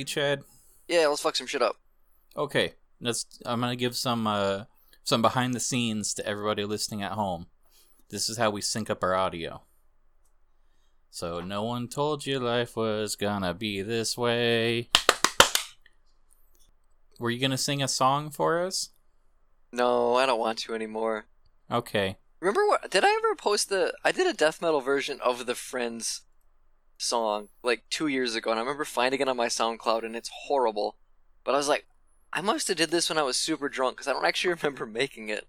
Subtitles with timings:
[0.00, 0.44] ready, Chad?
[0.88, 1.76] Yeah, let's fuck some shit up.
[2.34, 3.26] Okay, let's.
[3.44, 4.64] I'm gonna give some uh
[5.04, 7.46] some behind the scenes to everybody listening at home.
[8.08, 9.62] This is how we sync up our audio.
[11.10, 14.88] So no one told you life was gonna be this way.
[17.18, 18.90] Were you gonna sing a song for us?
[19.72, 21.26] No, I don't want to anymore.
[21.70, 22.16] Okay.
[22.40, 22.90] Remember what?
[22.90, 23.92] Did I ever post the?
[24.02, 26.22] I did a death metal version of the Friends
[27.00, 30.30] song like two years ago, and I remember finding it on my SoundCloud, and it's
[30.46, 30.96] horrible.
[31.44, 31.86] But I was like,
[32.32, 34.86] I must have did this when I was super drunk because I don't actually remember
[34.86, 35.46] making it.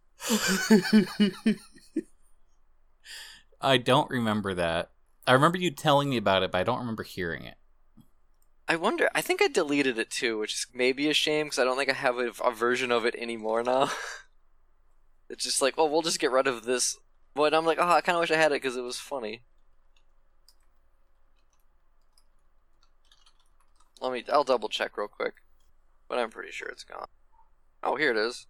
[3.62, 4.92] I don't remember that.
[5.28, 7.56] I remember you telling me about it, but I don't remember hearing it.
[8.68, 9.10] I wonder.
[9.14, 11.90] I think I deleted it too, which is maybe a shame because I don't think
[11.90, 13.92] I have a, a version of it anymore now.
[15.30, 16.98] it's just like, oh, we'll just get rid of this.
[17.36, 19.42] But I'm like, oh, I kind of wish I had it because it was funny.
[24.02, 24.24] Let me.
[24.32, 25.36] I'll double check real quick,
[26.10, 27.08] but I'm pretty sure it's gone.
[27.84, 28.48] Oh, here it is.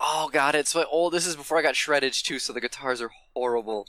[0.00, 3.02] Oh god, it's like oh, this is before I got shredded too, so the guitars
[3.02, 3.88] are horrible.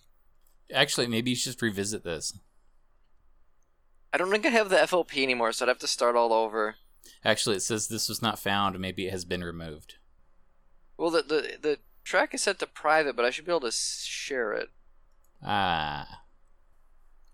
[0.73, 2.37] Actually, maybe you should just revisit this.
[4.11, 6.75] I don't think I have the FLP anymore, so I'd have to start all over.
[7.23, 8.79] Actually, it says this was not found.
[8.79, 9.95] Maybe it has been removed.
[10.97, 13.71] Well, the the the track is set to private, but I should be able to
[13.71, 14.69] share it.
[15.45, 16.23] Ah,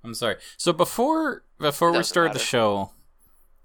[0.04, 0.36] I'm sorry.
[0.58, 2.92] So before before we started the show,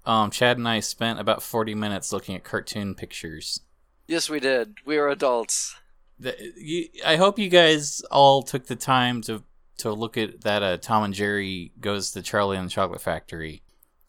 [0.05, 3.61] um, Chad and I spent about 40 minutes looking at cartoon pictures.
[4.07, 4.75] Yes, we did.
[4.85, 5.75] We are adults.
[6.19, 9.43] The, you, I hope you guys all took the time to
[9.77, 13.63] to look at that uh, Tom and Jerry goes to Charlie and the Chocolate Factory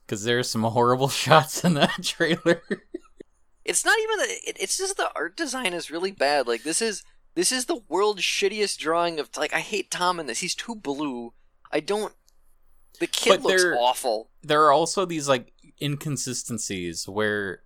[0.05, 2.63] because there's some horrible shots in that trailer.
[3.65, 4.25] It's not even the.
[4.51, 6.47] It, it's just the art design is really bad.
[6.47, 7.05] Like this is
[7.35, 9.31] this is the world's shittiest drawing of.
[9.37, 10.41] Like I hate Tom in this.
[10.41, 11.33] He's too blue.
[11.73, 12.13] I don't.
[13.01, 14.29] The kid But looks they're- awful.
[14.43, 17.63] there are also these like inconsistencies where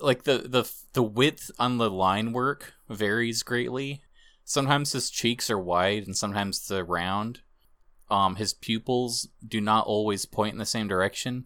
[0.00, 4.02] like the the the width on the line work varies greatly.
[4.44, 7.40] Sometimes his cheeks are wide and sometimes they're round.
[8.10, 11.44] Um his pupils do not always point in the same direction.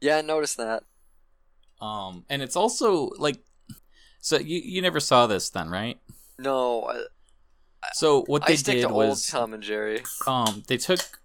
[0.00, 0.84] Yeah, I noticed that.
[1.80, 3.38] Um and it's also like
[4.20, 5.98] so you you never saw this then, right?
[6.38, 7.04] No, I,
[7.94, 10.02] So what I they stick did was Tom and Jerry.
[10.26, 11.19] um they took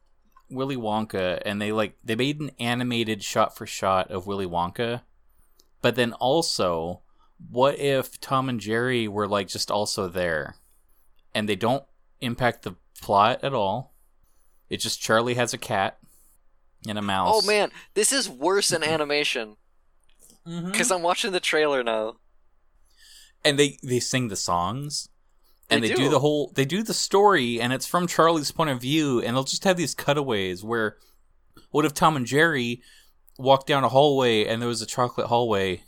[0.49, 5.01] Willy Wonka and they like they made an animated shot for shot of Willy Wonka.
[5.81, 7.01] But then also,
[7.49, 10.55] what if Tom and Jerry were like just also there
[11.33, 11.83] and they don't
[12.21, 13.93] impact the plot at all?
[14.69, 15.97] It's just Charlie has a cat
[16.87, 17.43] and a mouse.
[17.43, 19.57] Oh man, this is worse than animation
[20.47, 20.71] Mhm.
[20.71, 22.17] because I'm watching the trailer now.
[23.43, 25.09] and they they sing the songs
[25.69, 26.03] and They they, do.
[26.03, 26.09] do.
[26.09, 29.43] the whole they do the story and it's from charlie's point of view and they'll
[29.43, 30.97] just have these cutaways where
[31.71, 32.81] what if tom and jerry
[33.37, 35.81] walked down a hallway and there was a chocolate hallway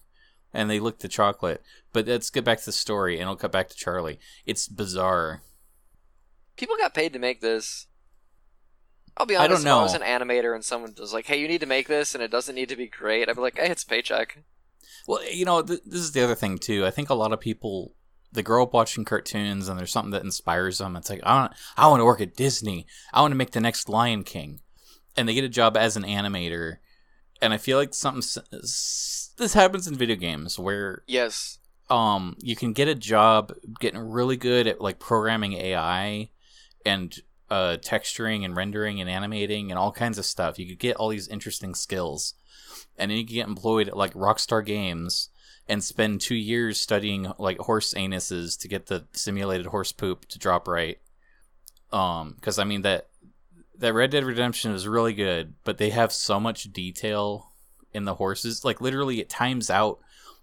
[0.53, 1.61] and they licked the chocolate
[1.93, 5.41] but let's get back to the story and it'll cut back to charlie it's bizarre
[6.55, 7.85] People got paid to make this.
[9.15, 9.45] I'll be honest.
[9.45, 11.67] I don't If I was an animator and someone was like, "Hey, you need to
[11.67, 13.85] make this, and it doesn't need to be great," I'd be like, "Hey, it's a
[13.88, 14.39] paycheck."
[15.07, 17.39] well you know th- this is the other thing too i think a lot of
[17.39, 17.94] people
[18.31, 20.95] they grow up watching cartoons and there's something that inspires them.
[20.95, 22.85] It's like i want i want to work at disney.
[23.13, 24.59] I want to make the next lion king.
[25.15, 26.77] And they get a job as an animator.
[27.41, 28.21] And i feel like something
[29.38, 31.59] this happens in video games where Yes.
[31.89, 36.29] um you can get a job getting really good at like programming ai
[36.85, 40.59] and uh texturing and rendering and animating and all kinds of stuff.
[40.59, 42.33] You could get all these interesting skills.
[42.97, 45.29] And then you can get employed at like rockstar games
[45.69, 50.39] and spend two years studying like horse anuses to get the simulated horse poop to
[50.39, 51.00] drop right.
[51.91, 53.07] Um because i mean that
[53.77, 57.51] that red dead redemption is really good but they have so much detail
[57.94, 58.63] in the horses.
[58.63, 60.00] Like literally it times out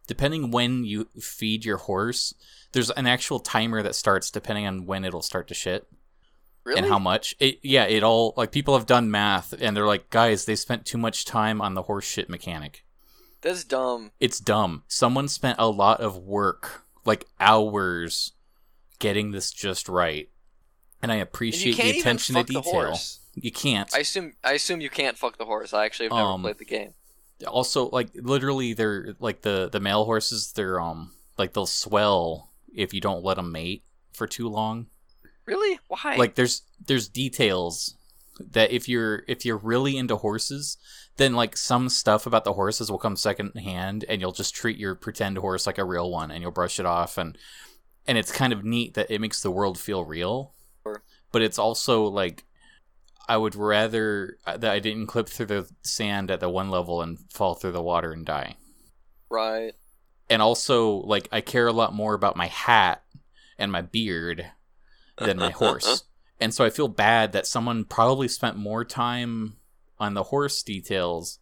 [0.07, 2.34] depending when you feed your horse
[2.73, 5.87] there's an actual timer that starts depending on when it'll start to shit.
[6.65, 6.78] Really?
[6.78, 7.34] and how much.
[7.41, 10.87] It yeah it all like people have done math and they're like guys they spent
[10.87, 12.84] too much time on the horse shit mechanic
[13.45, 14.11] That's dumb.
[14.19, 18.33] it's dumb someone spent a lot of work like hours
[18.99, 20.29] getting this just right
[21.03, 23.21] and i appreciate can't the attention to detail horse.
[23.37, 24.33] you can't I assume.
[24.43, 25.73] I assume you can't fuck the horse.
[25.75, 26.95] I actually have never Um, played the game.
[27.47, 32.95] also like literally they're like the the male horses they're um like they'll swell if
[32.95, 33.83] you don't let them mate
[34.15, 34.87] for too long
[35.47, 35.79] Really?
[35.89, 36.17] Why?
[36.17, 37.97] like there's there's details
[38.39, 40.77] that if you're if you're really into horses
[41.16, 44.77] then like some stuff about the horses will come second hand and you'll just treat
[44.77, 47.39] your pretend horse like a real one and you'll brush it off and
[48.07, 50.53] and it's kind of neat that it makes the world feel real
[51.33, 52.45] but it's also like
[53.28, 57.01] I would rather uh, that I didn't clip through the sand at the one level
[57.03, 58.57] and fall through the water and die.
[59.31, 59.72] Right.
[60.28, 63.03] And also, like, I care a lot more about my hat
[63.59, 64.47] and my beard
[65.19, 66.04] than my horse.
[66.41, 69.57] And so I feel bad that someone probably spent more time
[69.98, 71.39] on the horse details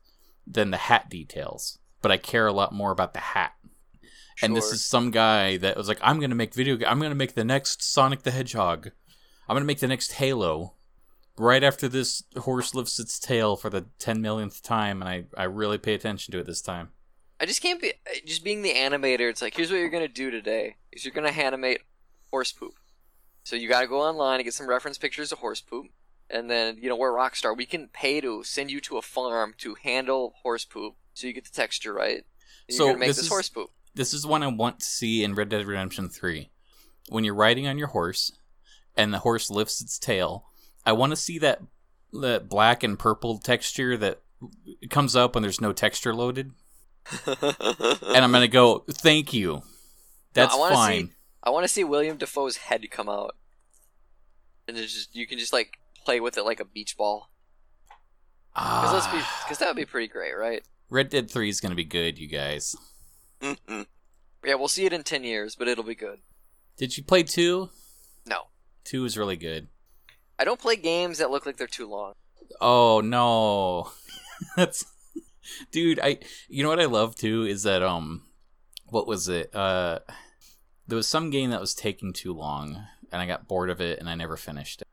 [0.47, 1.79] than the hat details.
[2.01, 3.53] But I care a lot more about the hat.
[4.37, 4.47] Sure.
[4.47, 6.77] And this is some guy that was like, I'm gonna make video.
[6.87, 8.91] I'm gonna make the next Sonic the Hedgehog.
[9.49, 10.75] I'm gonna make the next Halo.
[11.39, 15.45] Right after this horse lifts its tail for the ten millionth time, and I I
[15.45, 16.91] really pay attention to it this time.
[17.41, 17.95] I just can't be
[18.27, 19.31] just being the animator.
[19.31, 21.81] It's like here's what you're gonna do today: is you're gonna animate
[22.31, 22.75] horse poop.
[23.45, 25.87] So you gotta go online and get some reference pictures of horse poop,
[26.31, 27.57] and then you know we're Rockstar.
[27.57, 31.33] We can pay to send you to a farm to handle horse poop, so you
[31.33, 32.25] get the texture right.
[32.71, 33.71] So you're gonna make this this, is- horse poop.
[33.95, 36.51] This is one I want to see in Red Dead Redemption Three.
[37.09, 38.33] When you're riding on your horse,
[38.97, 40.45] and the horse lifts its tail,
[40.87, 41.61] I want to see that
[42.13, 44.21] that black and purple texture that
[44.91, 46.53] comes up when there's no texture loaded,
[47.27, 49.63] and I'm gonna go, "Thank you."
[50.35, 51.07] That's wanna fine.
[51.09, 51.13] See,
[51.43, 53.37] I want to see Willem Dafoe's head come out,
[54.69, 57.31] and it's just you can just like play with it like a beach ball.
[58.55, 60.63] Because Ah, because that would be pretty great, right?
[60.91, 62.77] Red Dead Three is gonna be good, you guys.
[63.41, 66.19] Yeah, we'll see it in ten years, but it'll be good.
[66.77, 67.71] Did you play two?
[68.27, 68.43] No,
[68.85, 69.69] Two is really good.
[70.39, 72.15] I don't play games that look like they're too long.
[72.61, 73.91] Oh no,
[74.57, 74.85] that's
[75.71, 75.99] dude.
[76.01, 76.19] I
[76.49, 78.23] you know what I love too is that um,
[78.87, 79.55] what was it?
[79.55, 80.01] Uh,
[80.87, 83.99] there was some game that was taking too long, and I got bored of it,
[83.99, 84.89] and I never finished it.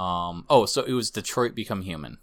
[0.00, 2.18] Um, oh, so it was Detroit Become Human,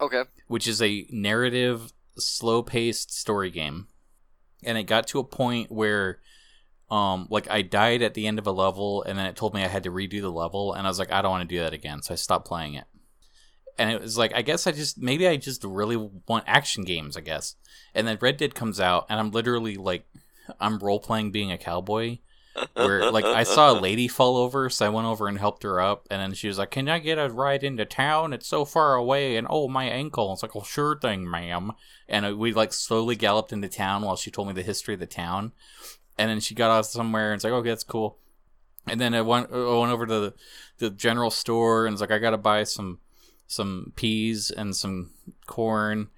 [0.00, 0.24] Okay.
[0.48, 3.88] which is a narrative, slow-paced story game,
[4.64, 6.20] and it got to a point where.
[6.90, 9.64] Um, like I died at the end of a level, and then it told me
[9.64, 11.62] I had to redo the level, and I was like, I don't want to do
[11.62, 12.84] that again, so I stopped playing it
[13.78, 17.16] and it was like I guess I just maybe I just really want action games,
[17.16, 17.56] I guess.
[17.94, 20.04] And then Red Dead comes out, and I'm literally like
[20.60, 22.18] I'm role playing being a cowboy.
[22.74, 25.80] Where like I saw a lady fall over, so I went over and helped her
[25.80, 28.32] up, and then she was like, "Can I get a ride into town?
[28.32, 30.32] It's so far away." And oh, my ankle.
[30.32, 31.72] It's like, "Well, sure thing, ma'am."
[32.08, 35.00] And uh, we like slowly galloped into town while she told me the history of
[35.00, 35.52] the town,
[36.18, 38.18] and then she got off somewhere and it's like, "Okay, that's cool."
[38.86, 40.34] And then I went, I went over to the,
[40.78, 42.98] the general store and it's like, "I gotta buy some."
[43.52, 45.10] some peas and some
[45.46, 46.08] corn,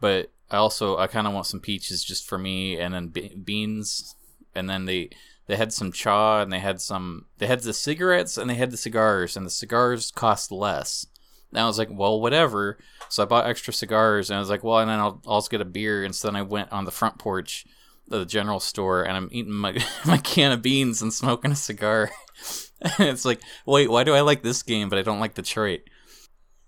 [0.00, 3.34] but I also I kind of want some peaches just for me, and then be-
[3.34, 4.14] beans,
[4.54, 5.10] and then they
[5.46, 8.70] they had some chaw and they had some they had the cigarettes and they had
[8.70, 11.06] the cigars, and the cigars cost less.
[11.50, 12.78] And I was like, well, whatever.
[13.08, 15.48] So I bought extra cigars, and I was like, well, and then I'll, I'll also
[15.48, 16.02] get a beer.
[16.04, 17.64] And so then I went on the front porch
[18.10, 21.56] of the general store, and I'm eating my my can of beans and smoking a
[21.56, 22.10] cigar.
[22.98, 25.82] and it's like, wait, why do I like this game, but I don't like Detroit?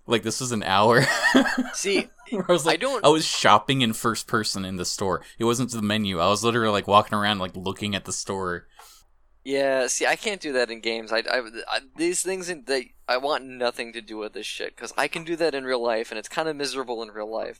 [0.07, 1.03] Like this was an hour.
[1.73, 5.21] See, I was like, I don't- I was shopping in first person in the store.
[5.37, 6.19] It wasn't the menu.
[6.19, 8.67] I was literally like walking around, like looking at the store.
[9.43, 9.87] yeah.
[9.87, 11.11] See, I can't do that in games.
[11.11, 14.75] I, I, I these things in they I want nothing to do with this shit
[14.75, 17.31] because I can do that in real life, and it's kind of miserable in real
[17.31, 17.59] life.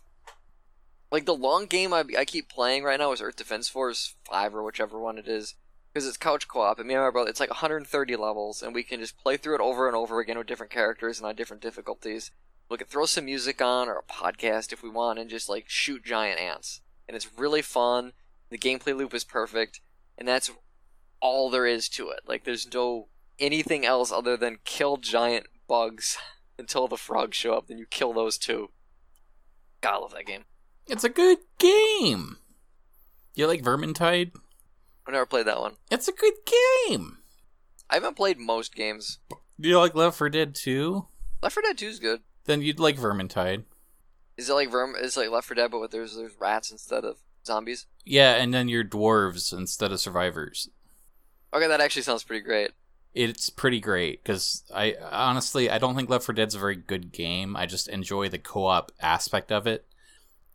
[1.12, 4.54] Like the long game I, I keep playing right now is Earth Defense Force Five
[4.54, 5.56] or whichever one it is,
[5.94, 6.80] because it's couch co-op.
[6.80, 9.56] And me and my brother, it's like 130 levels, and we can just play through
[9.56, 12.32] it over and over again with different characters and on different difficulties.
[12.70, 15.70] We could throw some music on or a podcast if we want, and just like
[15.70, 16.82] shoot giant ants.
[17.08, 18.14] And it's really fun.
[18.50, 19.82] The gameplay loop is perfect,
[20.18, 20.52] and that's
[21.22, 22.22] all there is to it.
[22.28, 23.08] Like there's no
[23.40, 26.18] anything else other than kill giant bugs
[26.60, 27.68] until the frogs show up.
[27.68, 28.72] Then you kill those too.
[29.82, 30.46] God, I love that game.
[30.88, 32.38] It's a good game.
[33.36, 34.32] You like Vermintide?
[35.06, 35.74] I've never played that one.
[35.92, 36.34] It's a good
[36.88, 37.20] game.
[37.90, 39.20] I haven't played most games.
[39.60, 41.06] Do you like Left 4 Dead 2?
[41.42, 42.22] Left 4 Dead 2 is good.
[42.48, 43.64] Then you'd like Vermintide.
[44.38, 45.00] Is it like Verm?
[45.02, 47.86] Is it like Left 4 Dead, but with there's there's rats instead of zombies?
[48.06, 50.70] Yeah, and then you're dwarves instead of survivors.
[51.54, 52.72] Okay, that actually sounds pretty great.
[53.14, 57.12] It's pretty great because I honestly I don't think Left 4 Dead's a very good
[57.12, 57.56] game.
[57.56, 59.86] I just enjoy the co-op aspect of it.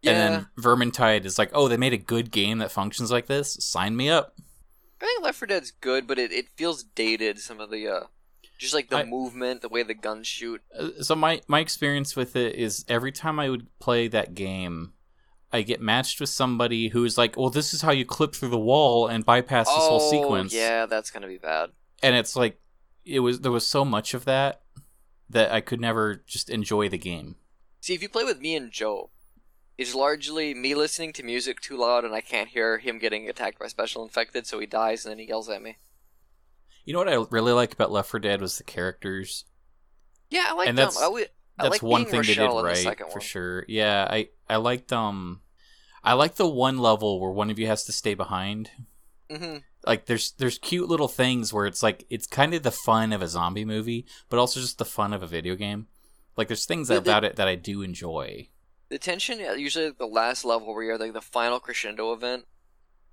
[0.00, 3.26] Yeah, And then Vermintide is like, oh, they made a good game that functions like
[3.26, 3.56] this.
[3.60, 4.34] Sign me up.
[5.00, 7.38] I think Left 4 Dead's good, but it, it feels dated.
[7.40, 8.00] Some of the uh,
[8.62, 10.62] just like the I- movement, the way the guns shoot.
[10.78, 14.92] Uh, So my my experience with it is every time I would play that game,
[15.52, 18.58] I get matched with somebody who's like, "Well, this is how you clip through the
[18.58, 21.70] wall and bypass this whole sequence." Oh, yeah, that's gonna be bad.
[22.02, 22.60] and it's like
[23.04, 24.62] it was there was so much of that
[25.28, 27.36] that I could never just enjoy the game.
[27.80, 29.10] See, if you play with me and Joe,
[29.78, 33.58] it's largely me listening to music too loud and I can't hear him getting attacked
[33.58, 35.78] by special infected, so he dies and then he yells at me.
[36.84, 39.44] You know what I really like about Left 4 Dead was the characters.
[40.30, 40.86] Yeah, I like And them.
[40.86, 43.64] that's- I would, I that's like one thing they did Rochelle the right for sure.
[43.68, 45.42] Yeah, I I liked um,
[46.02, 48.70] I like the one level where one of you has to stay behind.
[49.30, 53.12] hmm Like there's there's cute little things where it's like it's kind of the fun
[53.12, 55.86] of a zombie movie, but also just the fun of a video game.
[56.36, 58.48] Like there's things The- the- about it that I do enjoy.
[58.88, 62.46] The tension, usually at the last level where you're like the final crescendo event,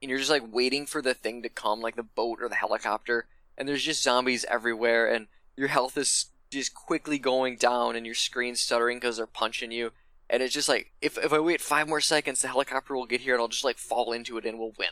[0.02, 2.56] and you're just like waiting for the thing to come, like the boat or the
[2.56, 3.28] helicopter,
[3.60, 8.16] and there's just zombies everywhere, and your health is just quickly going down, and your
[8.16, 9.92] screen's stuttering because they're punching you,
[10.30, 13.22] and it's just like if if I wait five more seconds, the helicopter will get
[13.22, 14.90] here, and I'll just like fall into it, and we'll win.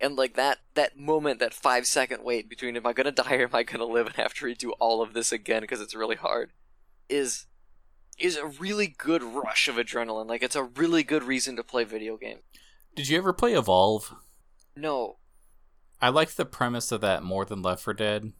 [0.00, 3.44] And like that that moment, that five second wait between am I gonna die or
[3.44, 6.16] am I gonna live and have to redo all of this again because it's really
[6.16, 6.52] hard,
[7.08, 7.46] is
[8.18, 10.28] is a really good rush of adrenaline.
[10.28, 12.42] Like it's a really good reason to play video games.
[12.96, 14.14] Did you ever play Evolve?
[14.74, 15.18] No,
[16.00, 18.32] I liked the premise of that more than Left 4 Dead,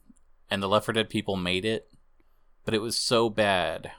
[0.51, 1.89] and the Left 4 Dead people made it,
[2.65, 3.93] but it was so bad.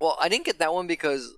[0.00, 1.34] well, I didn't get that one because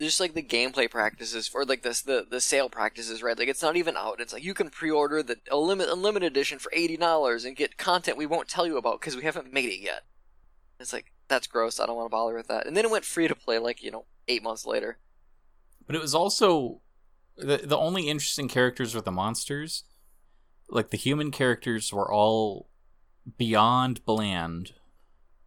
[0.00, 3.38] just like the gameplay practices or like this the the sale practices, right?
[3.38, 4.20] Like it's not even out.
[4.20, 8.16] It's like you can pre-order the unlimited unlimited edition for eighty dollars and get content
[8.16, 10.04] we won't tell you about because we haven't made it yet.
[10.78, 11.80] It's like that's gross.
[11.80, 12.66] I don't want to bother with that.
[12.66, 14.98] And then it went free to play like you know eight months later.
[15.86, 16.80] But it was also
[17.36, 19.82] the the only interesting characters were the monsters.
[20.68, 22.68] Like the human characters were all
[23.36, 24.72] beyond bland,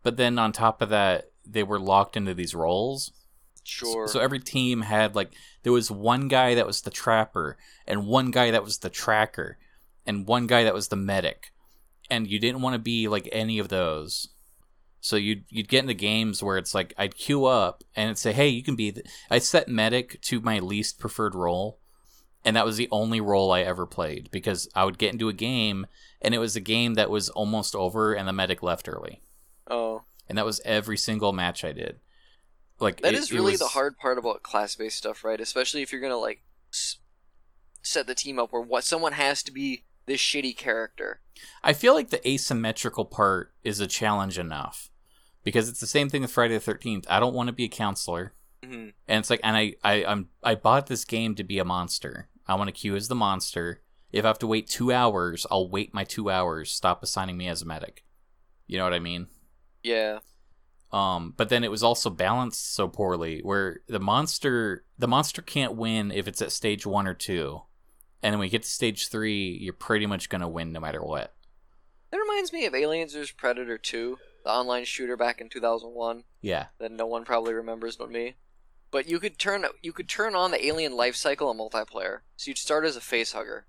[0.04, 3.12] but then on top of that, they were locked into these roles.
[3.64, 4.08] Sure.
[4.08, 8.32] So every team had like there was one guy that was the trapper, and one
[8.32, 9.58] guy that was the tracker,
[10.06, 11.52] and one guy that was the medic,
[12.10, 14.30] and you didn't want to be like any of those.
[15.00, 18.34] So you'd you'd get into games where it's like I'd queue up and it'd say,
[18.34, 19.04] "Hey, you can be." The...
[19.30, 21.80] I set medic to my least preferred role,
[22.44, 25.34] and that was the only role I ever played because I would get into a
[25.34, 25.86] game
[26.22, 29.22] and it was a game that was almost over and the medic left early,
[29.70, 32.00] oh, and that was every single match I did.
[32.80, 35.40] Like that it- is really was- the hard part about class-based stuff, right?
[35.40, 36.98] Especially if you're gonna like s-
[37.84, 41.22] set the team up where what someone has to be this shitty character.
[41.64, 44.90] I feel like the asymmetrical part is a challenge enough
[45.44, 47.06] because it's the same thing with Friday the Thirteenth.
[47.10, 48.34] I don't want to be a counselor,
[48.64, 51.66] hmm and it's like, and I, I, I'm, I bought this game to be a
[51.66, 52.30] monster.
[52.48, 53.82] I want to queue as the monster.
[54.12, 56.72] If I have to wait two hours, I'll wait my two hours.
[56.72, 58.04] Stop assigning me as a medic.
[58.68, 59.28] You know what I mean?
[59.84, 60.20] Yeah.
[60.92, 65.76] Um, but then it was also balanced so poorly where the monster, the monster can't
[65.76, 67.62] win if it's at stage one or two,
[68.22, 71.02] and then when you get to stage three, you're pretty much gonna win no matter
[71.02, 71.34] what.
[72.12, 76.66] That reminds me of Aliens vs Predator 2, the online shooter back in 2001 Yeah.
[76.80, 78.36] that no one probably remembers but me.
[78.92, 82.20] But you could turn you could turn on the alien life cycle in multiplayer.
[82.36, 83.66] So you'd start as a face hugger.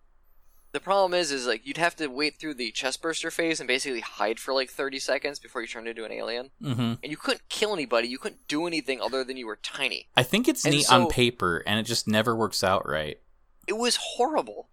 [0.73, 3.69] The problem is is like you'd have to wait through the chest burster phase and
[3.69, 6.51] basically hide for like 30 seconds before you turned into an alien.
[6.63, 6.81] Mm-hmm.
[7.03, 10.09] And you couldn't kill anybody, you couldn't do anything other than you were tiny.
[10.17, 13.19] I think it's And neat so- on paper, and it just never works out right.
[13.69, 14.71] It was horrible.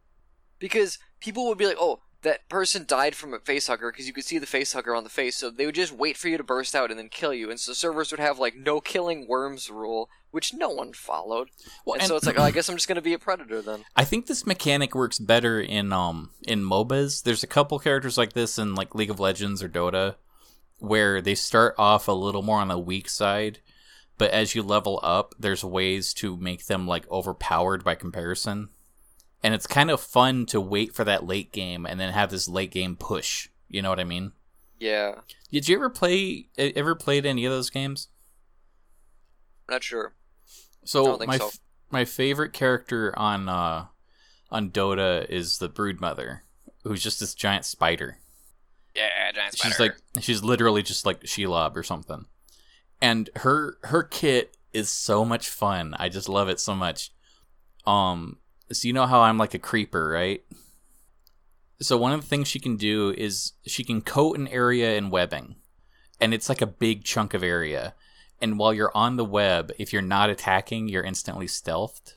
[0.57, 4.13] Because people would be like, "Oh, that person died from a face hugger because you
[4.13, 6.37] could see the face hugger on the face, so they would just wait for you
[6.37, 7.49] to burst out and then kill you.
[7.49, 11.49] And so servers would have like no killing worms rule, which no one followed.
[11.85, 13.61] Well, and, and so it's like, oh, I guess I'm just gonna be a predator
[13.61, 13.85] then.
[13.95, 17.23] I think this mechanic works better in um in MOBAs.
[17.23, 20.15] There's a couple characters like this in like League of Legends or Dota,
[20.79, 23.59] where they start off a little more on the weak side,
[24.17, 28.69] but as you level up, there's ways to make them like overpowered by comparison.
[29.41, 32.47] And it's kind of fun to wait for that late game and then have this
[32.49, 33.49] late game push.
[33.69, 34.33] You know what I mean?
[34.79, 35.15] Yeah,
[35.51, 38.07] Did you ever play ever played any of those games?
[39.69, 40.13] not sure.
[40.85, 41.47] So don't think my so.
[41.47, 41.59] f-
[41.91, 43.85] my favorite character on uh
[44.51, 46.39] on Dota is the Broodmother,
[46.83, 48.17] who's just this giant spider.
[48.95, 49.71] Yeah, giant spider.
[49.73, 52.25] She's like she's literally just like Shelob or something.
[53.01, 55.93] And her her kit is so much fun.
[55.99, 57.11] I just love it so much.
[57.85, 58.37] Um
[58.71, 60.43] so you know how I'm like a creeper, right?
[61.81, 65.09] So one of the things she can do is she can coat an area in
[65.09, 65.55] webbing.
[66.19, 67.93] And it's like a big chunk of area.
[68.41, 72.15] And while you're on the web, if you're not attacking, you're instantly stealthed.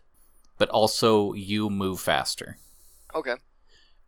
[0.58, 2.58] But also you move faster.
[3.14, 3.34] okay.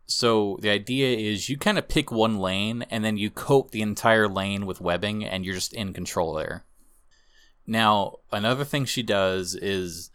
[0.07, 3.81] So the idea is you kind of pick one lane and then you coat the
[3.81, 6.63] entire lane with webbing and you're just in control there.
[7.65, 10.11] Now, another thing she does is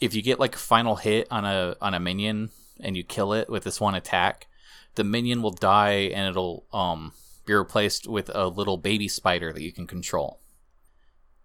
[0.00, 2.50] if you get like a final hit on a on a minion
[2.80, 4.46] and you kill it with this one attack,
[4.94, 7.12] the minion will die and it'll um
[7.46, 10.40] be replaced with a little baby spider that you can control.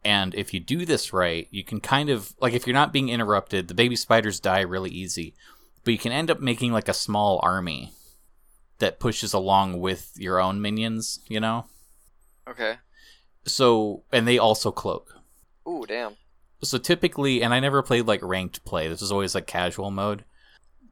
[0.05, 3.10] And if you do this right, you can kind of like if you're not being
[3.10, 5.33] interrupted, the baby spiders die really easy
[5.83, 7.91] but you can end up making like a small army
[8.79, 11.65] that pushes along with your own minions, you know?
[12.48, 12.75] Okay.
[13.45, 15.15] So, and they also cloak.
[15.67, 16.15] Ooh, damn.
[16.63, 18.88] So typically, and I never played like ranked play.
[18.88, 20.24] This was always like casual mode.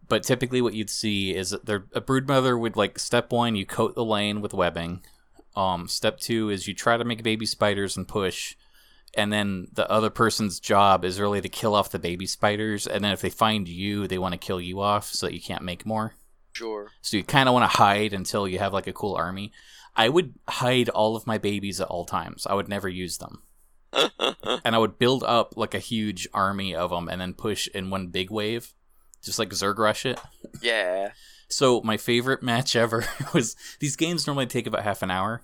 [0.08, 3.66] But typically, what you'd see is that there a broodmother would like step one, you
[3.66, 5.04] coat the lane with webbing.
[5.56, 8.56] Um, step two is you try to make baby spiders and push,
[9.13, 12.88] and then the other person's job is really to kill off the baby spiders.
[12.88, 15.42] And then if they find you, they want to kill you off so that you
[15.42, 16.13] can't make more.
[16.54, 16.90] Sure.
[17.01, 19.54] So you kind of want to hide until you have like a cool army.
[19.96, 22.46] I would hide all of my babies at all times.
[22.46, 23.44] I would never use them.
[24.64, 27.90] and I would build up like a huge army of them and then push in
[27.90, 28.74] one big wave,
[29.22, 30.20] just like Zerg rush it.
[30.62, 31.12] yeah.
[31.48, 35.42] So my favorite match ever was these games normally take about half an hour.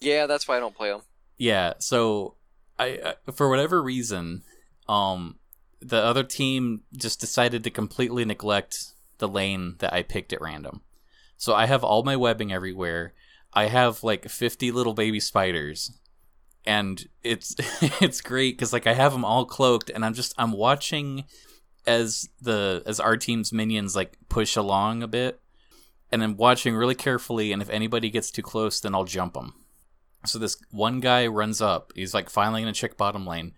[0.00, 1.02] Yeah, that's why I don't play them.
[1.36, 2.34] Yeah, so
[2.78, 4.42] I, I for whatever reason,
[4.88, 5.36] um,
[5.80, 8.86] the other team just decided to completely neglect
[9.18, 10.82] the lane that I picked at random.
[11.36, 13.14] So I have all my webbing everywhere.
[13.52, 15.97] I have like 50 little baby spiders
[16.68, 17.56] and it's
[18.00, 21.24] it's great cuz like I have them all cloaked and I'm just I'm watching
[21.86, 25.40] as the as our team's minions like push along a bit
[26.12, 29.54] and I'm watching really carefully and if anybody gets too close then I'll jump them.
[30.26, 31.92] So this one guy runs up.
[31.94, 33.54] He's like finally to check bottom lane.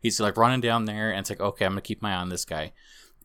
[0.00, 2.28] He's like running down there and it's like okay, I'm to keep my eye on
[2.28, 2.72] this guy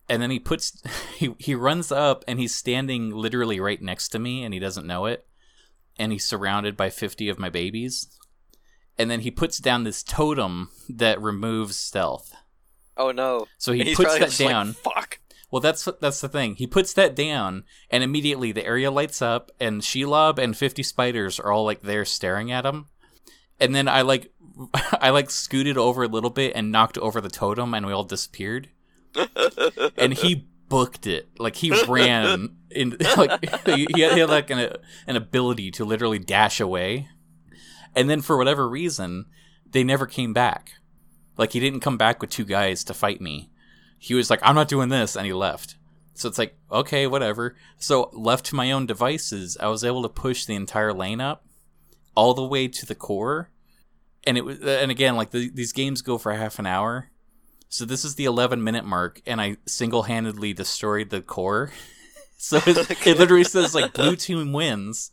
[0.08, 0.80] and then he puts
[1.16, 4.86] he he runs up and he's standing literally right next to me and he doesn't
[4.86, 5.26] know it
[5.98, 8.08] and he's surrounded by 50 of my babies
[8.98, 12.34] and then he puts down this totem that removes stealth
[12.96, 13.46] Oh no.
[13.58, 15.18] so he he's puts that just like, down Fuck.
[15.50, 19.50] well that's that's the thing he puts that down and immediately the area lights up
[19.58, 22.86] and shelob and 50 spiders are all like there staring at him
[23.58, 24.32] and then i like
[25.00, 28.04] i like scooted over a little bit and knocked over the totem and we all
[28.04, 28.68] disappeared
[29.96, 31.28] and he booked it.
[31.38, 36.18] Like he ran in, like he had, he had like an an ability to literally
[36.18, 37.08] dash away,
[37.94, 39.26] and then for whatever reason,
[39.68, 40.72] they never came back.
[41.36, 43.50] Like he didn't come back with two guys to fight me.
[43.98, 45.76] He was like, "I'm not doing this," and he left.
[46.14, 47.56] So it's like, okay, whatever.
[47.76, 51.44] So left to my own devices, I was able to push the entire lane up,
[52.14, 53.50] all the way to the core,
[54.24, 54.60] and it was.
[54.60, 57.10] And again, like the, these games go for half an hour,
[57.68, 61.72] so this is the 11 minute mark, and I single handedly destroyed the core.
[62.44, 65.10] so it, it literally says like blue team wins,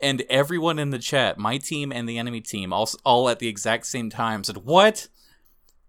[0.00, 3.48] and everyone in the chat, my team and the enemy team, all all at the
[3.48, 5.08] exact same time said what?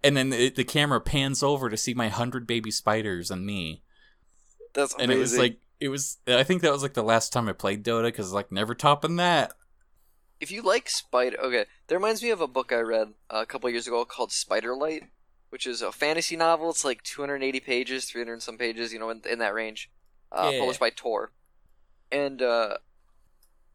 [0.04, 3.82] And then it, the camera pans over to see my hundred baby spiders and me,
[4.74, 5.04] That's amazing.
[5.12, 6.18] and it was like it was.
[6.28, 9.16] I think that was like the last time I played Dota because like never topping
[9.18, 9.54] that.
[10.40, 13.46] if you like spider, okay, that reminds me of a book I read uh, a
[13.46, 15.08] couple years ago called Spiderlight,
[15.50, 16.70] which is a fantasy novel.
[16.70, 19.90] It's like 280 pages, 300 some pages, you know, in, in that range.
[20.34, 20.60] Uh, Yeah.
[20.60, 21.32] Published by Tor,
[22.12, 22.78] and uh,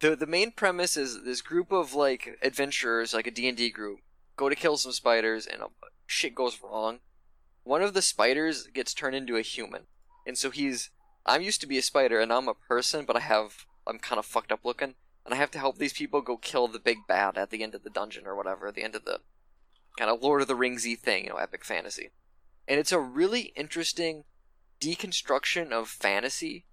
[0.01, 3.71] the the main premise is this group of like adventurers, like a D and D
[3.71, 4.01] group,
[4.37, 5.69] go to kill some spiders, and uh,
[6.07, 6.99] shit goes wrong.
[7.63, 9.83] One of the spiders gets turned into a human,
[10.27, 10.91] and so he's.
[11.27, 14.19] I'm used to be a spider, and I'm a person, but I have I'm kind
[14.19, 14.95] of fucked up looking
[15.29, 17.75] and I have to help these people go kill the big bad at the end
[17.75, 19.21] of the dungeon or whatever, at the end of the
[19.99, 22.09] kind of Lord of the Ringsy thing, you know, epic fantasy.
[22.67, 24.25] And it's a really interesting
[24.81, 26.65] deconstruction of fantasy,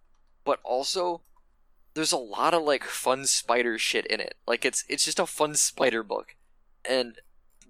[0.44, 1.22] but also
[1.94, 4.36] there's a lot of like fun spider shit in it.
[4.48, 6.36] Like it's it's just a fun spider book.
[6.88, 7.20] And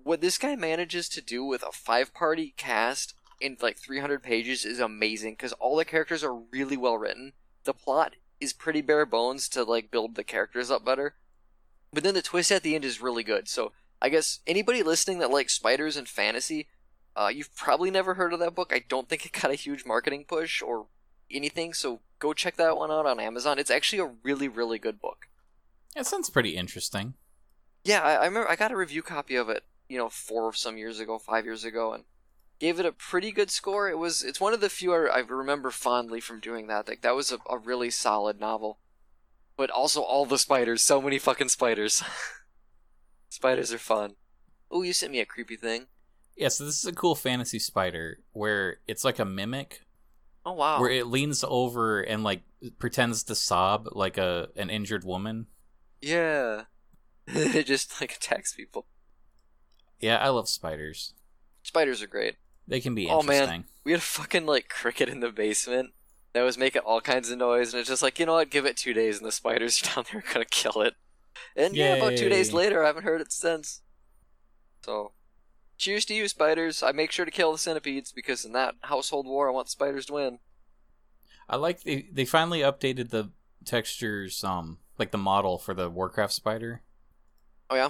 [0.04, 4.66] what this guy manages to do with a five party cast in like 300 pages
[4.66, 7.34] is amazing because all the characters are really well written.
[7.64, 11.16] The plot is pretty bare bones to like build the characters up better.
[11.94, 13.48] But then the twist at the end is really good.
[13.48, 13.72] So
[14.02, 16.68] I guess anybody listening that likes spiders and fantasy,
[17.16, 18.72] uh, you've probably never heard of that book.
[18.74, 20.88] I don't think it got a huge marketing push or
[21.32, 21.74] anything.
[21.74, 23.60] So go check that one out on Amazon.
[23.60, 25.28] It's actually a really really good book.
[25.96, 27.14] That sounds pretty interesting.
[27.84, 30.78] Yeah, I, I remember I got a review copy of it, you know, four some
[30.78, 32.04] years ago, five years ago, and
[32.60, 33.90] gave it a pretty good score.
[33.90, 36.88] It was it's one of the few I, I remember fondly from doing that.
[36.88, 38.80] Like that was a, a really solid novel.
[39.58, 42.04] But also all the spiders, so many fucking spiders.
[43.30, 44.16] spiders are fun.
[44.70, 45.88] Oh, you sent me a creepy thing.
[46.36, 49.82] Yeah, so this is a cool fantasy spider where it's like a mimic
[50.46, 50.80] Oh wow.
[50.82, 52.42] where it leans over and like
[52.78, 55.48] pretends to sob like a an injured woman.
[56.02, 56.64] yeah.
[57.28, 58.86] it just like attacks people.
[60.00, 61.14] Yeah, I love spiders.
[61.64, 62.36] Spiders are great.
[62.68, 63.64] They can be Oh, man.
[63.84, 65.94] We had a fucking like cricket in the basement
[66.34, 68.66] that was making all kinds of noise, and it's just like, you know what, give
[68.68, 70.94] it two days, and the spiders down there are gonna kill it.
[71.56, 73.82] And yeah, about two days later, I haven't heard it since.
[74.84, 75.14] So,
[75.78, 76.84] cheers to you, spiders.
[76.84, 79.72] I make sure to kill the centipedes because in that household war, I want the
[79.72, 80.40] spiders to win.
[81.50, 83.32] I like they they finally updated the
[83.66, 86.82] textures um like the model for the Warcraft spider.
[87.70, 87.90] Oh yeah,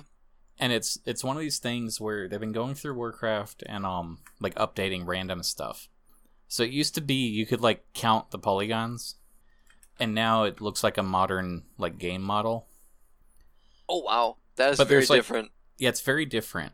[0.60, 4.19] and it's it's one of these things where they've been going through Warcraft and um
[4.39, 5.89] like updating random stuff.
[6.48, 9.15] So it used to be you could like count the polygons,
[10.00, 12.67] and now it looks like a modern like game model.
[13.89, 15.52] Oh wow, that is But very like, different.
[15.78, 16.74] Yeah, it's very different.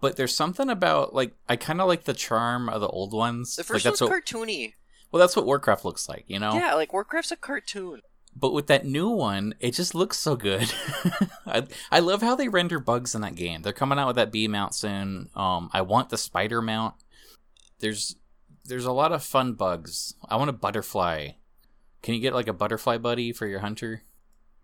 [0.00, 3.56] But there's something about like I kind of like the charm of the old ones.
[3.56, 4.74] The like first that's one's what cartoony.
[5.10, 6.54] well that's what Warcraft looks like, you know.
[6.54, 8.02] Yeah, like Warcraft's a cartoon.
[8.38, 10.70] But with that new one, it just looks so good.
[11.46, 13.62] I, I love how they render bugs in that game.
[13.62, 15.30] They're coming out with that B mount soon.
[15.34, 16.94] Um, I want the spider mount.
[17.78, 18.16] There's
[18.66, 20.14] there's a lot of fun bugs.
[20.28, 21.30] I want a butterfly.
[22.02, 24.02] Can you get like a butterfly buddy for your hunter?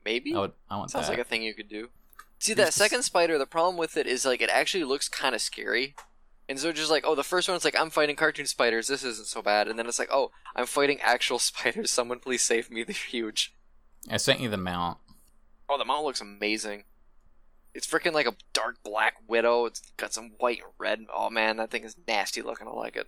[0.05, 0.53] Maybe I would.
[0.69, 1.13] I want sounds that.
[1.13, 1.89] like a thing you could do.
[2.43, 3.39] See that second spider.
[3.39, 5.95] The problem with it is like it actually looks kind of scary.
[6.49, 8.89] And so just like, oh, the first one's like, I'm fighting cartoon spiders.
[8.89, 9.69] This isn't so bad.
[9.69, 11.93] And then it's like, oh, I'm fighting actual spiders.
[11.93, 12.83] Someone please save me.
[12.85, 13.55] They're huge.
[14.11, 14.99] I sent you the mount.
[15.69, 16.83] Oh, the mount looks amazing.
[17.75, 19.67] It's freaking like a dark black widow.
[19.67, 20.99] It's got some white and red.
[21.15, 22.67] Oh man, that thing is nasty looking.
[22.67, 23.07] I like it.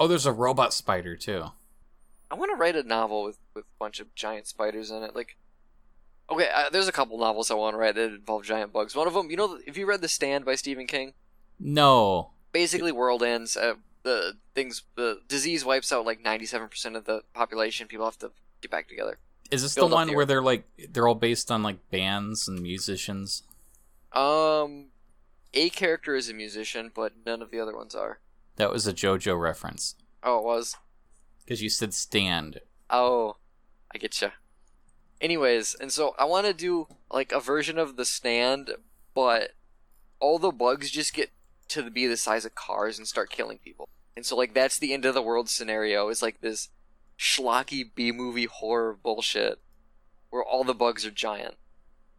[0.00, 1.44] Oh, there's a robot spider too.
[2.32, 5.14] I want to write a novel with with a bunch of giant spiders in it.
[5.14, 5.36] Like,
[6.30, 8.94] okay, uh, there's a couple novels I want to write that involve giant bugs.
[8.96, 11.14] One of them, you know, if you read The Stand by Stephen King,
[11.58, 12.30] No.
[12.52, 13.56] basically world ends.
[13.56, 17.86] Uh, the things, the disease wipes out like 97% of the population.
[17.88, 19.18] People have to get back together.
[19.50, 22.60] Is this the one the where they're like they're all based on like bands and
[22.60, 23.42] musicians?
[24.12, 24.86] Um,
[25.52, 28.20] a character is a musician, but none of the other ones are.
[28.56, 30.76] That was a JoJo reference Oh, it was.
[31.44, 32.60] because you said stand.
[32.88, 33.36] Oh,
[33.94, 34.30] I get you.
[35.20, 38.70] Anyways, and so I want to do like a version of the stand,
[39.14, 39.52] but
[40.20, 41.30] all the bugs just get
[41.68, 43.88] to be the size of cars and start killing people.
[44.16, 46.08] And so like that's the end of the world scenario.
[46.08, 46.68] Is like this
[47.18, 49.60] schlocky B movie horror bullshit
[50.30, 51.54] where all the bugs are giant.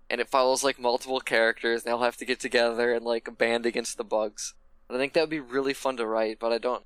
[0.10, 3.66] And it follows like multiple characters, and they'll have to get together and like band
[3.66, 4.54] against the bugs.
[4.88, 6.86] And I think that would be really fun to write, but I don't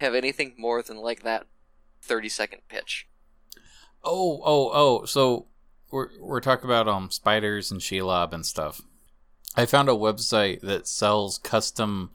[0.00, 1.46] have anything more than like that
[2.02, 3.08] 30 second pitch.
[4.08, 5.04] Oh, oh, oh.
[5.04, 5.46] So
[5.90, 8.80] we're we're talking about um spiders and Shelob and stuff.
[9.54, 12.10] I found a website that sells custom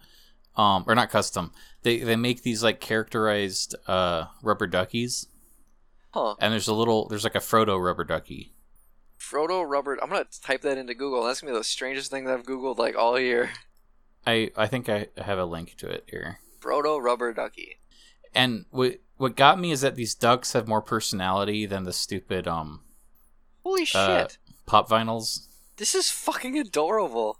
[0.55, 1.51] um or not custom.
[1.83, 5.27] They they make these like characterized uh rubber duckies.
[6.11, 6.35] Huh.
[6.39, 8.53] And there's a little there's like a Frodo rubber ducky.
[9.19, 9.97] Frodo Rubber.
[10.01, 11.23] I'm gonna type that into Google.
[11.23, 13.51] That's gonna be the strangest thing that I've googled like all year.
[14.25, 16.39] I I think I have a link to it here.
[16.59, 17.77] Frodo Rubber Ducky.
[18.35, 22.47] And what what got me is that these ducks have more personality than the stupid
[22.47, 22.81] um
[23.63, 23.97] Holy shit!
[23.97, 24.27] Uh,
[24.65, 25.47] pop vinyls.
[25.77, 27.39] this is fucking adorable.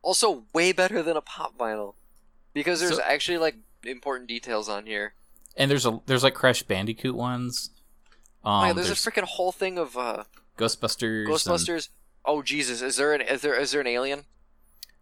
[0.00, 1.94] Also, way better than a pop vinyl
[2.54, 5.14] because there's So- actually like important details on here.
[5.56, 7.70] And there's a there's like Crash Bandicoot ones.
[8.44, 10.24] Um, oh, yeah, there's, there's a freaking whole thing of uh,
[10.58, 11.24] Ghostbusters.
[11.26, 11.88] and- Ghostbusters.
[12.24, 12.80] Oh Jesus!
[12.80, 14.24] Is there an is there is there an alien?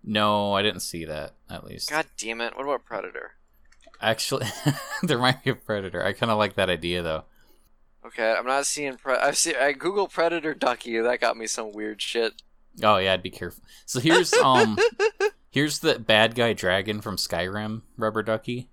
[0.02, 1.34] No, I didn't see that.
[1.48, 2.56] At least, God damn it!
[2.56, 3.36] What about Predator?
[4.02, 4.46] Actually,
[5.02, 6.04] there might be a predator.
[6.04, 7.24] I kind of like that idea though.
[8.04, 8.96] Okay, I'm not seeing.
[8.96, 9.54] Pre- I've seen.
[9.60, 10.98] I Google Predator Ducky.
[10.98, 12.42] That got me some weird shit.
[12.82, 13.62] Oh yeah, I'd be careful.
[13.86, 14.76] So here's um,
[15.50, 18.70] here's the bad guy dragon from Skyrim, Rubber Ducky.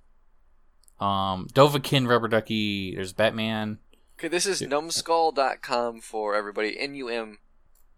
[1.00, 2.96] Um, Dovahkiin, Rubber Ducky.
[2.96, 3.78] There's Batman.
[4.18, 4.68] Okay, this is Yeah.
[4.70, 6.78] numskull.com for everybody.
[6.80, 7.38] N U M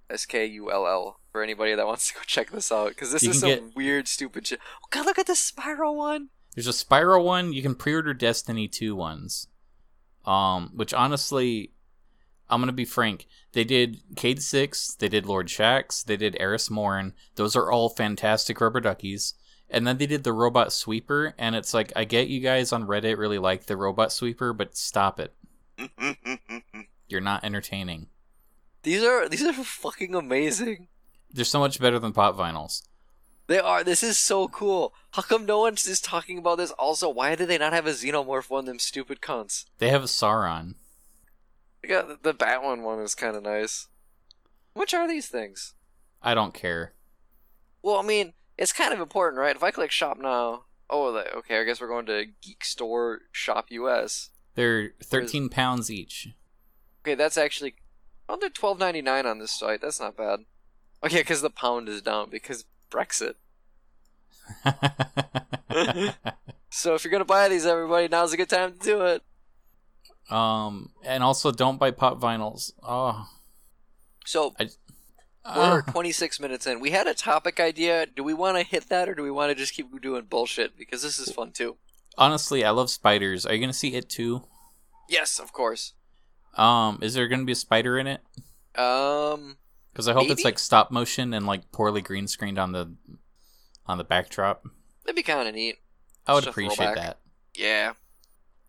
[0.09, 3.11] S K U L L for anybody that wants to go check this out because
[3.11, 4.59] this You is some get- weird, stupid shit.
[4.83, 6.29] Oh god, look at the Spyro one.
[6.55, 7.53] There's a Spyro one.
[7.53, 9.47] You can pre-order Destiny 2 ones.
[10.25, 11.71] Um, which honestly,
[12.49, 13.27] I'm gonna be frank.
[13.53, 14.97] They did Cayde-6.
[14.97, 16.03] They did Lord Shax.
[16.05, 17.13] They did Eris Morn.
[17.35, 19.33] Those are all fantastic rubber duckies.
[19.69, 22.87] And then they did the robot sweeper, and it's like I get you guys on
[22.87, 25.33] Reddit really like the robot sweeper, but stop it.
[27.07, 28.07] You're not entertaining.
[28.83, 30.89] these are these are fucking amazing.
[31.31, 32.83] They're so much better than pop vinyls.
[33.51, 33.83] They are.
[33.83, 34.93] This is so cool.
[35.11, 36.71] How come no one's is talking about this?
[36.71, 38.63] Also, why did they not have a xenomorph one?
[38.63, 39.65] Them stupid cunts.
[39.77, 40.75] They have a Sauron.
[41.85, 43.89] Got the, the Batman one is kind of nice.
[44.71, 45.73] Which are these things?
[46.21, 46.93] I don't care.
[47.81, 49.53] Well, I mean, it's kind of important, right?
[49.53, 53.65] If I click shop now, oh, okay, I guess we're going to Geek Store Shop
[53.69, 54.29] US.
[54.55, 56.29] They're 13 pounds each.
[57.01, 57.75] Okay, that's actually
[58.29, 59.81] oh, they're twelve ninety nine on this site.
[59.81, 60.45] That's not bad.
[61.03, 63.33] Okay, because the pound is down because Brexit.
[66.73, 69.21] So if you're gonna buy these, everybody, now's a good time to do it.
[70.33, 72.71] um, and also don't buy pop vinyls.
[72.81, 73.27] Oh,
[74.25, 74.69] So I,
[75.57, 75.91] we're Ah.
[75.91, 76.79] 26 minutes in.
[76.79, 78.05] We had a topic idea.
[78.05, 80.77] Do we want to hit that, or do we want to just keep doing bullshit?
[80.77, 81.75] Because this is fun too.
[82.17, 83.45] honestly, I love spiders.
[83.45, 84.43] Are you gonna see it too?
[85.09, 85.93] Yes, of course.
[86.55, 88.21] Um, is there gonna be a spider in it?
[88.79, 89.57] Um,
[89.91, 92.93] Because I hope it's like stop motion and like poorly green screened on the
[93.85, 94.65] on the backdrop.
[95.03, 95.79] That'd be kind of neat.
[96.25, 97.19] I would Just appreciate that.
[97.55, 97.93] Yeah.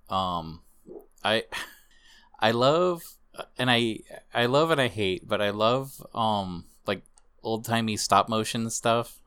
[0.08, 0.62] Um,
[1.22, 1.44] I
[2.40, 3.02] I love
[3.56, 4.00] and I
[4.34, 7.02] I love and I hate, but I love um like
[7.42, 9.18] old timey stop motion stuff.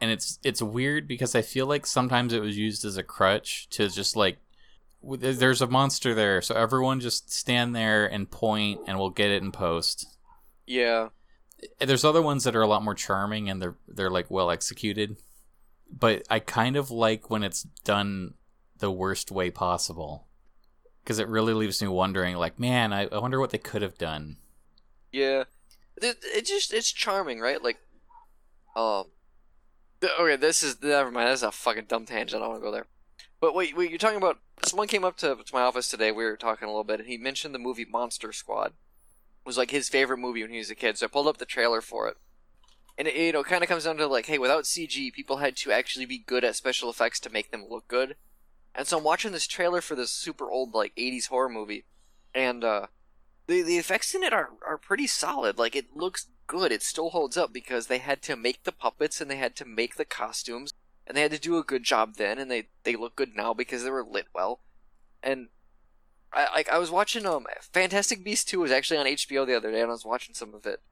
[0.00, 3.68] And it's it's weird because I feel like sometimes it was used as a crutch
[3.70, 4.38] to just like
[5.02, 9.42] there's a monster there, so everyone just stand there and point, and we'll get it
[9.42, 10.15] in post.
[10.66, 11.08] Yeah.
[11.80, 15.16] there's other ones that are a lot more charming and they're they're like well executed
[15.90, 18.34] but i kind of like when it's done
[18.78, 20.26] the worst way possible
[21.02, 23.96] because it really leaves me wondering like man i, I wonder what they could have
[23.96, 24.36] done
[25.12, 25.44] Yeah.
[26.02, 27.62] It, it just it's charming, right?
[27.62, 27.78] Like,
[28.76, 29.04] um,
[30.04, 31.28] okay, this is never mind.
[31.28, 32.42] That's a fucking dumb tangent.
[32.42, 32.86] I don't want to go there.
[33.40, 36.12] But wait, wait, you're talking about someone came up to, to my office today.
[36.12, 38.74] We were talking a little bit, and he mentioned the movie Monster Squad.
[39.46, 40.98] Was like his favorite movie when he was a kid.
[40.98, 42.16] So I pulled up the trailer for it,
[42.98, 45.56] and it you know kind of comes down to like, hey, without CG, people had
[45.58, 48.16] to actually be good at special effects to make them look good.
[48.74, 51.84] And so I'm watching this trailer for this super old like '80s horror movie,
[52.34, 52.88] and uh,
[53.46, 55.58] the the effects in it are are pretty solid.
[55.58, 56.72] Like it looks good.
[56.72, 59.64] It still holds up because they had to make the puppets and they had to
[59.64, 60.72] make the costumes
[61.06, 63.54] and they had to do a good job then and they they look good now
[63.54, 64.60] because they were lit well.
[65.22, 65.48] And
[66.36, 69.72] I like I was watching um Fantastic Beasts 2 was actually on HBO the other
[69.72, 70.82] day and I was watching some of it.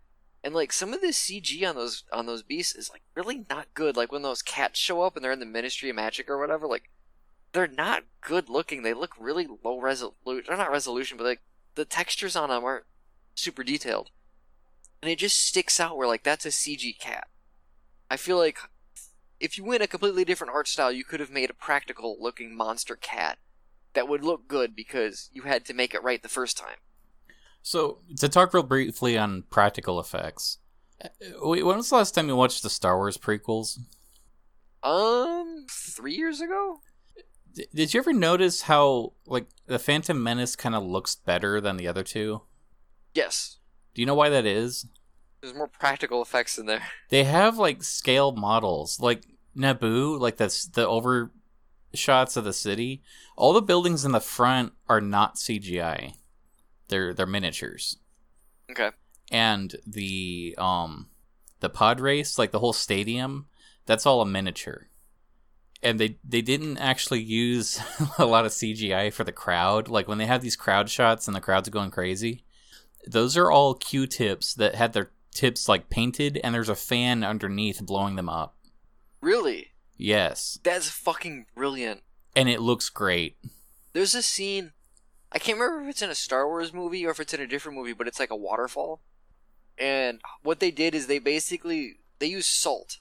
[0.43, 3.73] And like some of the CG on those on those beasts is like really not
[3.75, 3.97] good.
[3.97, 6.67] Like when those cats show up and they're in the Ministry of Magic or whatever,
[6.67, 6.91] like
[7.53, 8.83] they're not good looking.
[8.83, 10.45] They look really low resolution.
[10.49, 11.43] They're not resolution, but like
[11.75, 12.85] the textures on them aren't
[13.35, 14.11] super detailed,
[15.03, 17.29] and it just sticks out where like that's a CG cat.
[18.11, 18.59] I feel like
[19.41, 22.57] if you went a completely different art style, you could have made a practical looking
[22.57, 23.39] monster cat
[23.95, 26.77] that would look good because you had to make it right the first time.
[27.63, 30.59] so to talk real briefly on practical effects
[31.05, 31.09] uh,
[31.43, 33.79] when was the last time you watched the star wars prequels
[34.83, 36.81] Um, three years ago.
[37.55, 41.77] D- did you ever notice how like the phantom menace kind of looks better than
[41.77, 42.43] the other two
[43.15, 43.59] Yes,
[43.95, 44.87] do you know why that is
[45.41, 46.83] there's more practical effects in there.
[47.11, 49.23] they have like scale models like
[49.57, 51.31] naboo like that's the over
[51.95, 53.03] shots of the city
[53.37, 56.15] all the buildings in the front are not cgi
[56.89, 57.99] they're they're miniatures.
[58.71, 58.91] Okay.
[59.31, 61.09] and the um
[61.61, 63.47] the pod race like the whole stadium
[63.87, 64.89] that's all a miniature.
[65.83, 67.81] And they they didn't actually use
[68.19, 69.89] a lot of cgi for the crowd.
[69.89, 72.45] Like when they have these crowd shots and the crowd's going crazy
[73.07, 77.85] those are all q-tips that had their tips like painted and there's a fan underneath
[77.85, 78.57] blowing them up.
[79.21, 79.73] Really?
[79.97, 82.03] Yes That's fucking brilliant.
[82.37, 83.37] and it looks great
[83.93, 84.73] There's a scene.
[85.33, 87.47] I can't remember if it's in a Star Wars movie or if it's in a
[87.47, 89.01] different movie, but it's like a waterfall.
[89.79, 92.99] And what they did is they basically they used salt,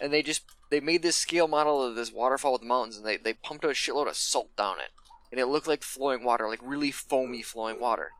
[0.00, 3.16] and they just they made this scale model of this waterfall with mountains, and they
[3.16, 4.90] they pumped a shitload of salt down it,
[5.30, 8.10] and it looked like flowing water, like really foamy flowing water.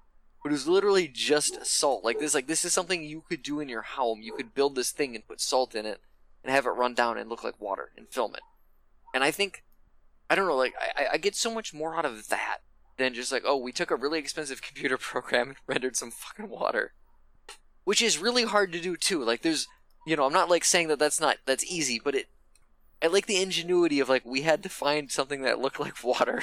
[0.42, 2.02] But it was literally just salt.
[2.02, 4.22] Like this, like this is something you could do in your home.
[4.22, 6.00] You could build this thing and put salt in it,
[6.44, 8.42] and have it run down and look like water and film it.
[9.14, 9.64] And I think
[10.28, 12.58] I don't know, like I, I get so much more out of that
[12.98, 16.48] than just like, oh, we took a really expensive computer program and rendered some fucking
[16.48, 16.92] water,
[17.84, 19.24] which is really hard to do too.
[19.24, 19.66] Like, there's,
[20.06, 22.28] you know, I'm not like saying that that's not that's easy, but it,
[23.02, 26.42] I like the ingenuity of like we had to find something that looked like water,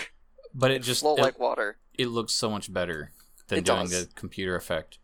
[0.53, 1.77] but it just flow it, like water.
[1.97, 3.11] it looks so much better
[3.47, 4.03] than It doing does.
[4.03, 4.99] a computer effect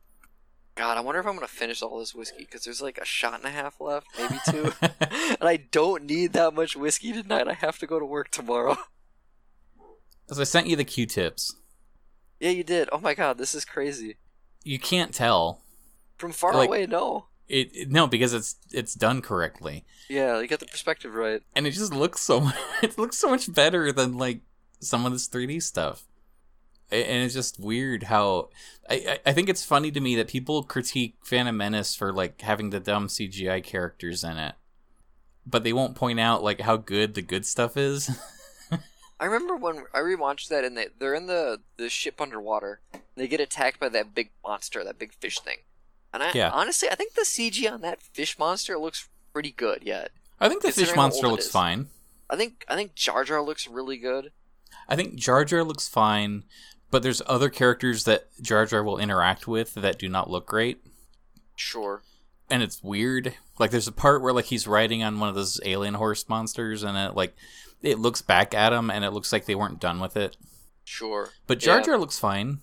[0.75, 3.35] God, I wonder if I'm gonna finish all this whiskey because there's like a shot
[3.35, 7.47] and a half left, maybe two, and I don't need that much whiskey tonight.
[7.47, 8.77] I have to go to work tomorrow.
[10.31, 11.55] as i sent you the q-tips
[12.39, 12.89] yeah, you did.
[12.91, 14.17] Oh my god, this is crazy.
[14.63, 15.61] you can't tell
[16.17, 17.27] From far Like- away, no.
[17.47, 21.41] It, it- no because it's it's done correctly, Yeah, you got the perspective right.
[21.55, 22.49] and it just looks so
[22.81, 24.39] it looks so much better than like
[24.79, 26.03] some of this 3D stuff.
[26.93, 28.49] And it's just weird how
[28.89, 32.69] I I- think it's funny to me that people critique Phantom Menace for like having
[32.69, 34.55] the dumb CGI characters in it,
[35.45, 38.09] but they won't point out like how good the good stuff is.
[39.19, 42.81] I remember when I rewatched that, and they they're in the the ship underwater.
[42.93, 45.57] And they get attacked by that big monster, that big fish thing.
[46.13, 46.49] And I Yeah.
[46.49, 49.83] honestly, I think the CG on that fish monster looks pretty good.
[49.83, 51.87] Yet, I think the fish monster looks fine.
[52.29, 54.31] I think I think Jar Jar looks really good.
[54.89, 56.43] I think Jar Jar looks fine,
[56.93, 60.77] but there's other characters that Jar Jar will interact with that do not look great.
[61.55, 62.03] Sure.
[62.49, 63.33] and it's weird.
[63.59, 66.83] Like there's a part where like he's riding on one of those alien horse monsters,
[66.83, 67.35] and it like
[67.81, 70.37] it looks back at him, and it looks like they weren't done with it.
[70.85, 71.29] Sure.
[71.47, 71.83] But Jar Yeah.
[71.83, 72.59] Jar looks fine.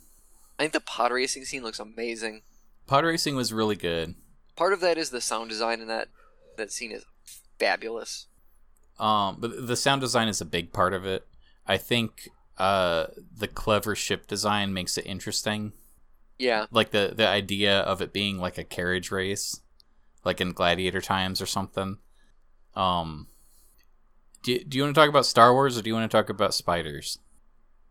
[0.58, 2.42] I think the pod racing scene looks amazing.
[2.86, 4.14] Pod racing was really good.
[4.56, 6.08] Part of that is the sound design in that
[6.56, 7.04] that scene is
[7.58, 8.26] fabulous.
[8.98, 11.26] Um, but the sound design is a big part of it.
[11.66, 12.28] I think
[12.60, 15.72] uh, the clever ship design makes it interesting.
[16.38, 19.60] Yeah, Like the the idea of it being like a carriage race,
[20.24, 21.98] like in Gladiator times or something.
[22.74, 23.26] Um,
[24.42, 26.30] do do you want to talk about Star Wars or do you want to talk
[26.30, 27.18] about spiders?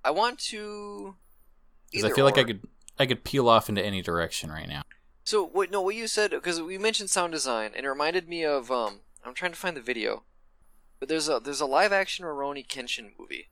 [0.04, 1.16] I want to.
[1.92, 2.62] Because I feel like I could
[2.98, 4.82] I could peel off into any direction right now.
[5.24, 5.70] So what?
[5.70, 9.02] No, what you said because we mentioned sound design, and it reminded me of um.
[9.24, 10.24] I'm trying to find the video,
[11.00, 13.50] but there's a there's a live action Rurouni Kenshin movie,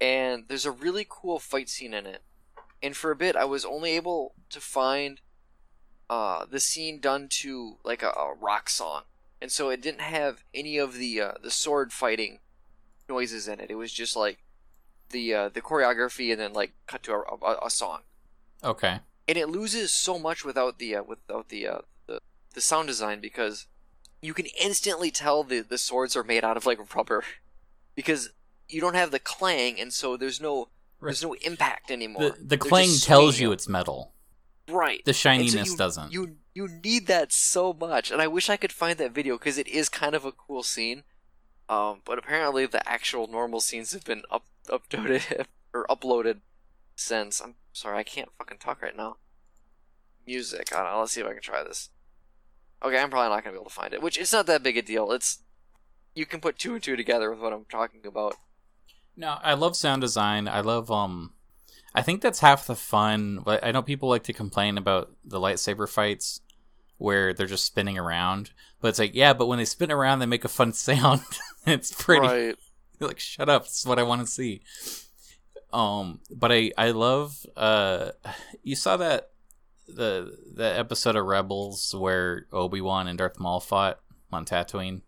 [0.00, 2.22] and there's a really cool fight scene in it.
[2.82, 5.20] And for a bit, I was only able to find
[6.08, 9.02] uh the scene done to like a, a rock song,
[9.40, 12.38] and so it didn't have any of the uh, the sword fighting
[13.08, 13.70] noises in it.
[13.70, 14.38] It was just like
[15.10, 18.00] the uh, the choreography, and then like cut to a, a, a song
[18.64, 19.00] Okay.
[19.28, 22.20] and it loses so much without the uh, without the, uh, the
[22.54, 23.66] the sound design because
[24.22, 27.22] you can instantly tell the the swords are made out of like rubber
[27.94, 28.30] because
[28.68, 30.68] you don't have the clang and so there's no
[31.00, 32.30] there's no impact anymore.
[32.30, 34.12] The the clang tells you it's metal.
[34.68, 35.04] right.
[35.04, 36.12] The And so shininess you- doesn't.
[36.12, 39.58] You you need that so much, and I wish I could find that video because
[39.58, 41.02] it is kind of a cool scene.
[41.68, 46.38] Um, but apparently the actual normal scenes have been up uploaded or uploaded
[46.94, 47.40] since.
[47.42, 49.16] I'm sorry, I can't fucking talk right now.
[50.26, 50.72] Music.
[50.74, 51.00] I don't know.
[51.00, 51.90] Let's see if I can try this.
[52.82, 54.76] Okay, I'm probably not gonna be able to find it, which it's not that big
[54.76, 55.12] a deal.
[55.12, 55.38] It's
[56.14, 58.36] you can put two and two together with what I'm talking about.
[59.16, 60.48] No, I love sound design.
[60.48, 61.32] I love um
[61.94, 63.40] I think that's half the fun.
[63.44, 66.40] But I know people like to complain about the lightsaber fights
[66.98, 68.50] where they're just spinning around.
[68.80, 71.22] But it's like, yeah, but when they spin around they make a fun sound.
[71.66, 72.56] it's pretty Right.
[73.00, 74.62] like shut up, is what I want to see.
[75.72, 78.10] Um but I I love uh
[78.62, 79.30] you saw that
[79.88, 84.00] the the episode of Rebels where Obi-Wan and Darth Maul fought
[84.32, 85.02] on Tatooine.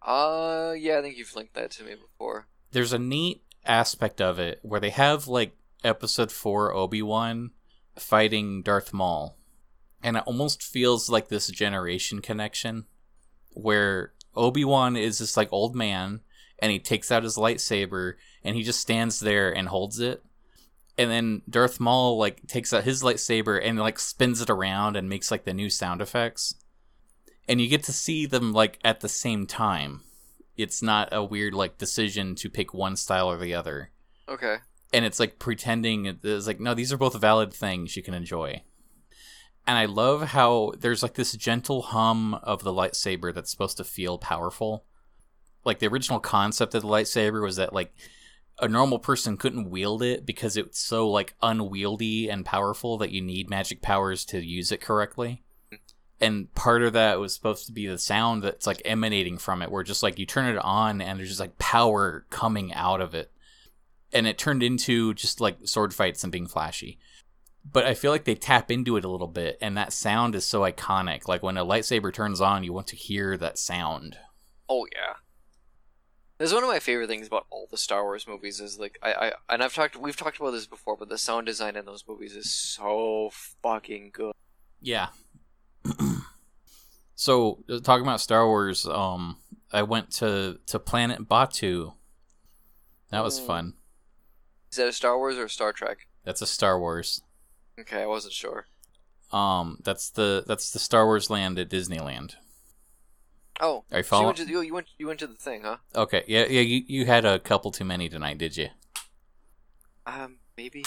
[0.00, 2.46] Uh, yeah, I think you've linked that to me before.
[2.72, 7.50] There's a neat aspect of it where they have like episode 4 Obi-Wan
[7.96, 9.36] fighting Darth Maul.
[10.02, 12.86] And it almost feels like this generation connection
[13.50, 16.20] where Obi-Wan is this like old man
[16.58, 20.24] and he takes out his lightsaber and he just stands there and holds it.
[20.98, 25.08] And then Darth Maul like takes out his lightsaber and like spins it around and
[25.08, 26.54] makes like the new sound effects.
[27.48, 30.02] And you get to see them like at the same time
[30.56, 33.90] it's not a weird like decision to pick one style or the other.
[34.28, 34.56] Okay.
[34.92, 38.62] and it's like pretending it's like no these are both valid things you can enjoy.
[39.66, 43.84] And i love how there's like this gentle hum of the lightsaber that's supposed to
[43.84, 44.84] feel powerful.
[45.64, 47.94] Like the original concept of the lightsaber was that like
[48.60, 53.22] a normal person couldn't wield it because it's so like unwieldy and powerful that you
[53.22, 55.42] need magic powers to use it correctly
[56.22, 59.72] and part of that was supposed to be the sound that's like emanating from it
[59.72, 63.12] where just like you turn it on and there's just like power coming out of
[63.12, 63.32] it.
[64.12, 67.00] And it turned into just like sword fights and being flashy.
[67.64, 70.46] But i feel like they tap into it a little bit and that sound is
[70.46, 71.26] so iconic.
[71.26, 74.16] Like when a lightsaber turns on you want to hear that sound.
[74.68, 75.14] Oh yeah.
[76.38, 79.12] That's one of my favorite things about all the Star Wars movies is like I,
[79.12, 82.04] I and I've talked we've talked about this before, but the sound design in those
[82.06, 83.30] movies is so
[83.60, 84.32] fucking good.
[84.80, 85.08] yeah
[87.14, 89.36] so uh, talking about star wars um
[89.72, 91.94] i went to to planet Batuu
[93.10, 93.46] that was Mm.
[93.46, 93.74] fun
[94.70, 96.06] Is that a Star Wars or a Star Trek?
[96.24, 97.22] that's a star wars
[97.78, 98.66] Okay, I wasn't sure.
[99.32, 102.34] um that's the that's the star wars land at disneyland
[103.60, 105.34] Oh, are you so you following went to you, you went you went to the
[105.34, 105.76] thing, huh?
[105.94, 108.68] okay yeah yeah you, you had a couple too many tonight did you
[110.06, 110.84] Um, maybe.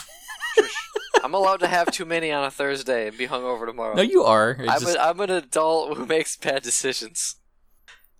[1.26, 3.96] I'm allowed to have too many on a Thursday and be hungover tomorrow.
[3.96, 7.38] no you are It's I'm, just- a, I'm an adult who makes bad decisions.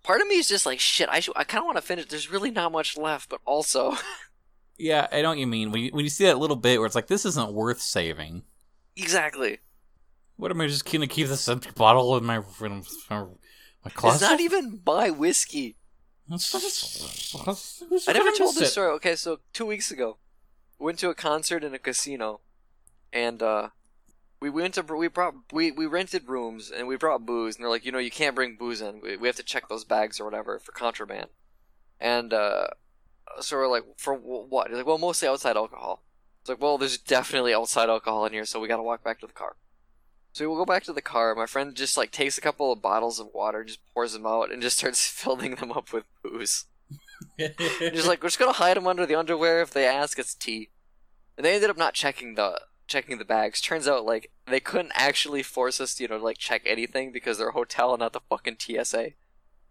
[0.02, 1.08] Part of me is just like shit.
[1.08, 2.06] I should, I kind of want to finish.
[2.06, 3.96] There's really not much left, but also,
[4.78, 5.70] Yeah, I know what you mean.
[5.72, 8.42] When you, when you see that little bit where it's like, this isn't worth saving.
[8.96, 9.58] exactly.
[10.36, 12.82] What am I just gonna keep this empty bottle in my in
[13.84, 14.16] my closet?
[14.16, 15.76] It's not even my whiskey.
[16.30, 16.36] I
[18.12, 18.90] never told this story.
[18.96, 20.18] Okay, so two weeks ago,
[20.78, 22.40] went to a concert in a casino,
[23.12, 23.68] and uh,
[24.40, 27.70] we went to we brought we we rented rooms and we brought booze, and they're
[27.70, 29.00] like, you know, you can't bring booze in.
[29.00, 31.28] We, we have to check those bags or whatever for contraband.
[32.00, 32.68] And uh,
[33.40, 34.68] so we're like, for what?
[34.68, 36.02] They're like, well, mostly outside alcohol.
[36.40, 39.20] It's like, well, there's definitely outside alcohol in here, so we got to walk back
[39.20, 39.56] to the car.
[40.32, 41.34] So we'll go back to the car.
[41.34, 44.52] My friend just like takes a couple of bottles of water, just pours them out,
[44.52, 46.66] and just starts filling them up with booze.
[47.38, 49.62] just like, we're just gonna hide them under the underwear.
[49.62, 50.68] If they ask, it's tea.
[51.36, 53.60] And they ended up not checking the checking the bags.
[53.60, 57.38] Turns out like they couldn't actually force us, you know, to, like check anything because
[57.38, 59.12] they're a hotel, and not the fucking TSA.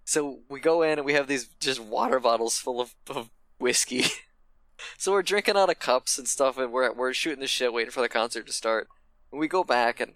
[0.03, 4.05] So we go in and we have these just water bottles full of, of whiskey.
[4.97, 7.91] so we're drinking out of cups and stuff, and we're we're shooting the shit, waiting
[7.91, 8.88] for the concert to start.
[9.32, 10.13] And we go back and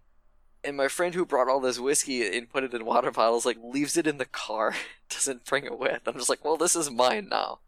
[0.63, 3.57] and my friend who brought all this whiskey and put it in water bottles like
[3.63, 4.75] leaves it in the car,
[5.09, 6.01] doesn't bring it with.
[6.05, 7.59] I'm just like, well, this is mine now.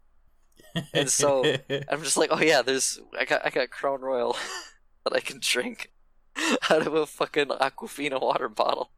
[0.94, 1.44] And so
[1.90, 4.36] I'm just like, oh yeah, there's I got I got Crown Royal
[5.04, 5.92] that I can drink
[6.70, 8.90] out of a fucking Aquafina water bottle,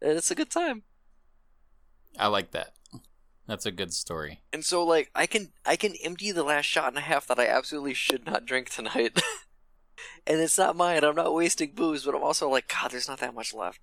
[0.00, 0.82] and it's a good time.
[2.18, 2.72] I like that.
[3.46, 4.42] That's a good story.
[4.52, 7.38] And so like I can I can empty the last shot and a half that
[7.38, 9.22] I absolutely should not drink tonight.
[10.26, 11.04] and it's not mine.
[11.04, 13.80] I'm not wasting booze, but I'm also like, God, there's not that much left.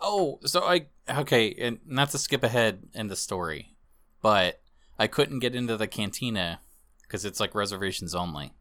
[0.00, 3.76] Oh, so I okay, and not to skip ahead in the story,
[4.22, 4.60] but
[4.98, 6.60] I couldn't get into the cantina
[7.02, 8.52] because it's like reservations only.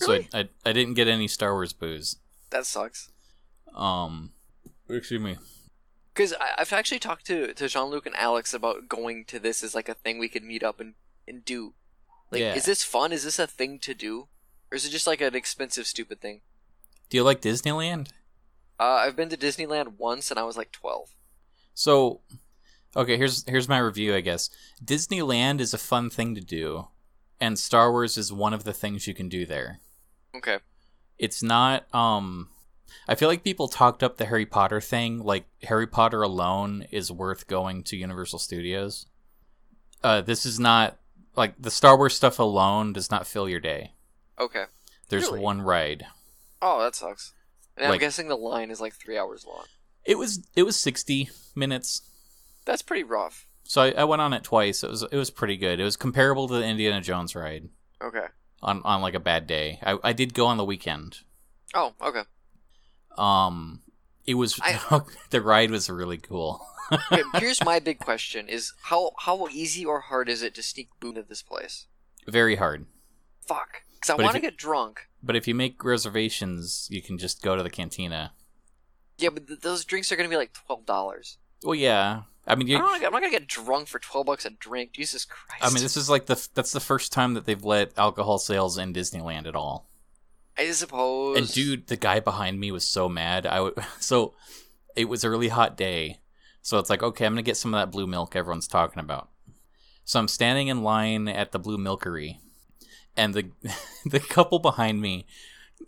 [0.00, 0.28] Really?
[0.30, 2.16] So I, I I didn't get any Star Wars booze.
[2.50, 3.10] That sucks.
[3.74, 4.32] Um,
[4.88, 5.36] excuse me.
[6.12, 9.74] Because I've actually talked to, to Jean Luc and Alex about going to this as
[9.74, 10.94] like a thing we could meet up and,
[11.26, 11.74] and do.
[12.30, 12.54] Like, Yeah.
[12.54, 13.10] is this fun?
[13.12, 14.28] Is this a thing to do?
[14.70, 16.42] Or is it just like an expensive, stupid thing?
[17.10, 18.10] Do you like Disneyland?
[18.78, 21.10] Uh, I've been to Disneyland once and I was like 12.
[21.74, 22.20] So,
[22.94, 24.14] okay, here's here's my review.
[24.14, 24.50] I guess
[24.84, 26.86] Disneyland is a fun thing to do,
[27.40, 29.80] and Star Wars is one of the things you can do there.
[30.34, 30.58] Okay.
[31.18, 31.92] It's not.
[31.94, 32.48] Um,
[33.08, 35.20] I feel like people talked up the Harry Potter thing.
[35.22, 39.06] Like Harry Potter alone is worth going to Universal Studios.
[40.02, 40.98] Uh, this is not
[41.36, 43.92] like the Star Wars stuff alone does not fill your day.
[44.38, 44.64] Okay.
[45.08, 45.40] There's Really?
[45.40, 46.06] one ride.
[46.60, 47.32] Oh, that sucks.
[47.76, 49.64] And I'm guessing the line is like three hours long.
[50.04, 52.02] It was it was sixty minutes.
[52.64, 53.46] That's pretty rough.
[53.64, 54.84] So I, I went on it twice.
[54.84, 55.80] It was it was pretty good.
[55.80, 57.68] It was comparable to the Indiana Jones ride.
[58.02, 58.26] Okay.
[58.62, 59.78] on on like a bad day.
[59.82, 61.18] I, I did go on the weekend.
[61.74, 62.22] Oh, okay.
[63.16, 63.80] Um,
[64.26, 65.00] it was I-
[65.30, 66.64] the ride was really cool.
[67.12, 70.88] okay here's my big question: Is how how easy or hard is it to sneak
[71.00, 71.86] booze into this place?
[72.26, 72.86] Very hard.
[73.46, 73.82] Fuck.
[73.94, 75.08] Because I want to get drunk.
[75.22, 78.32] But if you make reservations, you can just go to the cantina.
[79.16, 81.38] Yeah, but th- those drinks are gonna be like twelve dollars.
[81.62, 82.22] Well, yeah.
[82.46, 84.92] I mean, you, I am not gonna get drunk for twelve bucks a drink.
[84.92, 85.64] Jesus Christ.
[85.64, 88.76] I mean, this is like the that's the first time that they've let alcohol sales
[88.76, 89.88] in Disneyland at all.
[90.56, 91.38] I suppose.
[91.38, 93.46] And dude, the guy behind me was so mad.
[93.46, 94.34] I would so
[94.94, 96.20] it was a really hot day.
[96.62, 99.28] So it's like, okay, I'm gonna get some of that blue milk everyone's talking about.
[100.04, 102.38] So I'm standing in line at the blue milkery,
[103.16, 103.50] and the
[104.04, 105.26] the couple behind me,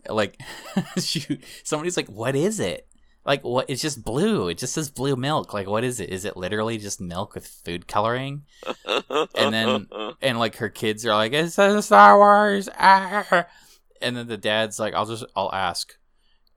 [0.09, 0.41] like,
[0.99, 2.89] shoot, somebody's like, "What is it?"
[3.27, 3.68] Like, what?
[3.68, 4.49] It's just blue.
[4.49, 5.53] It just says blue milk.
[5.53, 6.11] Like, what is it?
[6.11, 8.45] Is it literally just milk with food coloring?
[9.35, 9.89] and then-
[10.22, 13.47] and like her kids are like, "It says Star Wars." Ah.
[14.03, 15.97] And then the dad's like, "I'll just, I'll ask,"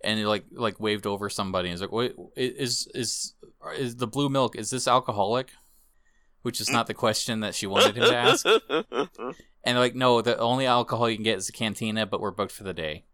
[0.04, 1.70] and he like, like waved over somebody.
[1.70, 3.34] and He's like, "Wait, is is
[3.78, 4.58] is the blue milk?
[4.58, 5.50] Is this alcoholic?"
[6.42, 8.46] Which is not the question that she wanted him to ask.
[9.64, 12.52] And like, "No, the only alcohol you can get is a cantina, but we're booked
[12.54, 13.06] for the day.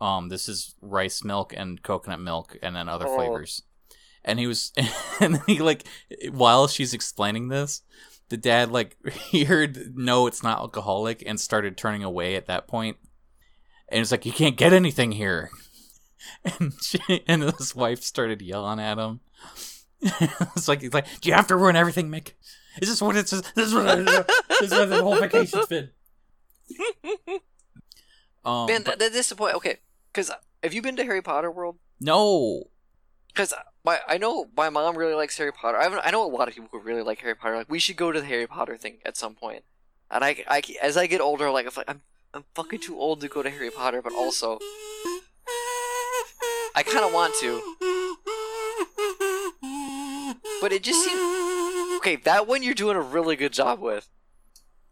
[0.00, 3.16] Um, this is rice milk and coconut milk, and then other Oh.
[3.16, 3.62] flavors."
[4.24, 4.72] And he was,
[5.20, 5.84] and he like,
[6.30, 7.82] while she's explaining this,
[8.30, 8.96] the dad like
[9.30, 12.96] he heard no it's not alcoholic and started turning away at that point.
[13.90, 15.50] and it's like you can't get anything here
[16.58, 19.20] and she, and his wife started yelling at him
[20.56, 22.32] it's like he's like do you have to ruin everything mick
[22.80, 23.86] is this what it's this is what,
[24.48, 25.90] this is what the whole vacation's been
[28.44, 29.54] um Man, but- that, this is point.
[29.56, 29.78] Okay,
[30.14, 31.76] because uh, have you been to Harry Potter World?
[32.00, 32.64] no
[33.28, 35.78] Because uh, my I know my mom really likes Harry Potter.
[35.78, 37.56] I, I know a lot of people who really like Harry Potter.
[37.56, 39.64] Like we should go to the Harry Potter thing at some point.
[40.10, 42.02] And I, I as I get older, like I'm like I'm
[42.32, 44.58] I'm fucking too old to go to Harry Potter, but also
[46.76, 47.60] I kind of want to.
[50.60, 51.20] But it just seems
[51.98, 52.16] okay.
[52.16, 54.08] That one you're doing a really good job with.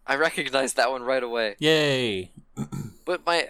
[0.07, 1.57] I recognize that one right away.
[1.61, 2.33] yay
[3.05, 3.49] But my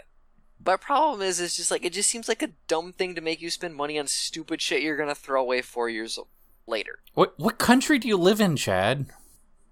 [0.64, 3.40] my problem is, is just like it just seems like a dumb thing to make
[3.40, 6.18] you spend money on stupid shit you're gonna throw away four years
[6.66, 6.98] later.
[7.14, 9.06] what what country do you live in chad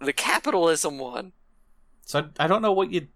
[0.01, 1.33] The capitalism one.
[2.05, 3.09] so i, I don't know what you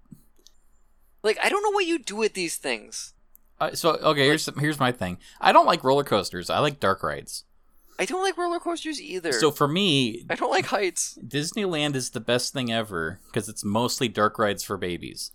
[1.22, 3.14] Like I don't know what you do with these things.
[3.60, 5.18] Uh, so okay, here's here's my thing.
[5.40, 6.50] I don't like roller coasters.
[6.50, 7.44] I like dark rides.
[7.98, 9.32] I don't like roller coasters either.
[9.32, 11.16] So for me, I don't like heights.
[11.24, 15.30] Disneyland is the best thing ever because it's mostly dark rides for babies.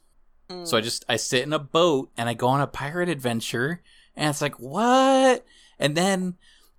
[0.50, 0.84] So I mm.
[0.84, 3.82] just I sit in a boat and I go on a pirate adventure,
[4.16, 5.46] and it's like what?
[5.78, 6.38] And then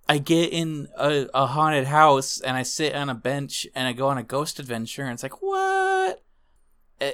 [0.09, 3.93] I get in a, a haunted house and I sit on a bench and I
[3.93, 6.21] go on a ghost adventure, and it's like what?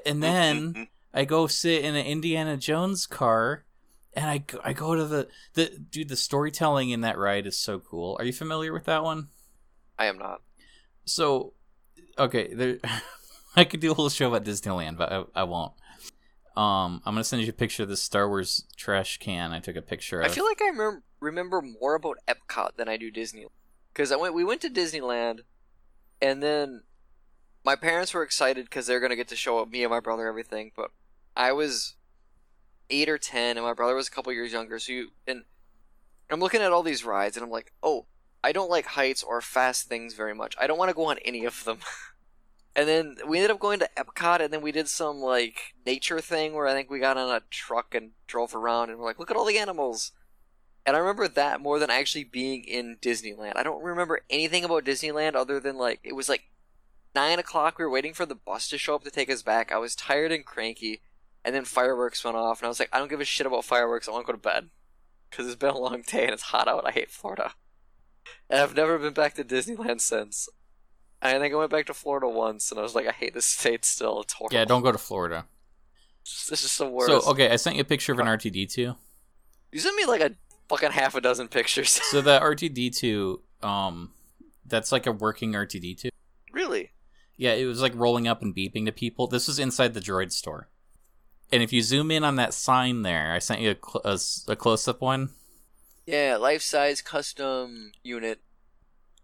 [0.06, 3.64] And then I go sit in an Indiana Jones car
[4.14, 6.10] and I go- I go to the the dude.
[6.10, 8.18] The storytelling in that ride is so cool.
[8.20, 9.28] Are you familiar with that one?
[10.00, 10.42] I am not.
[11.06, 11.54] So,
[12.18, 12.80] okay, there.
[13.56, 15.74] I could do a whole show about Disneyland, but I, I won't.
[16.58, 19.76] Um, I'm gonna send you a picture of this Star Wars trash can I took
[19.76, 20.26] a picture of.
[20.26, 23.52] I feel like I remember, remember more about Epcot than I do Disneyland.
[23.94, 25.42] Because I went, we went to Disneyland,
[26.20, 26.82] and then
[27.64, 30.28] my parents were excited because they're gonna get to show up me and my brother
[30.28, 30.72] everything.
[30.76, 30.90] But
[31.36, 31.94] I was
[32.90, 34.80] eight or ten, and my brother was a couple years younger.
[34.80, 35.44] So you and
[36.32, 38.08] I'm looking at all these rides, and I'm like, oh,
[38.44, 40.56] I don't like heights or fast things very much.
[40.60, 41.78] I don't want to go on any of them.
[42.78, 46.22] and then we ended up going to Epcot, and then we did some like nature
[46.22, 49.18] thing where I think we got on a truck and drove around, and we're like,
[49.18, 50.12] look at all the animals.
[50.86, 53.54] And I remember that more than actually being in Disneyland.
[53.56, 56.44] I don't remember anything about Disneyland other than like it was like
[57.16, 57.80] nine o'clock.
[57.80, 59.72] We were waiting for the bus to show up to take us back.
[59.72, 61.02] I was tired and cranky,
[61.44, 63.66] and then fireworks went off, and I was like, I don't give a shit about
[63.66, 64.08] fireworks.
[64.08, 64.70] I want to go to bed
[65.32, 66.86] because it's been a long day and it's hot out.
[66.86, 67.54] I hate Florida,
[68.52, 70.48] and I've never been back to Disneyland since.
[71.22, 73.46] I think I went back to Florida once, and I was like, I hate this
[73.46, 74.22] state still.
[74.22, 74.56] It's horrible.
[74.56, 75.46] yeah, don't go to Florida.
[76.50, 77.24] This is the worst.
[77.24, 78.96] So okay, I sent you a picture of an R2-D2.
[79.72, 80.32] You sent me like a
[80.70, 81.90] fucking half a dozen pictures.
[82.12, 84.12] So that R2-D2, um,
[84.66, 86.10] that's like a working R2-D2.
[86.52, 86.92] really?
[87.38, 89.28] Yeah, it was like rolling up and beeping to people.
[89.28, 90.70] This was inside the droid store.
[91.52, 94.52] And if you zoom in on that sign there, I sent you a, cl- a,
[94.52, 95.30] a close up one.
[96.06, 98.42] Yeah, life size custom unit.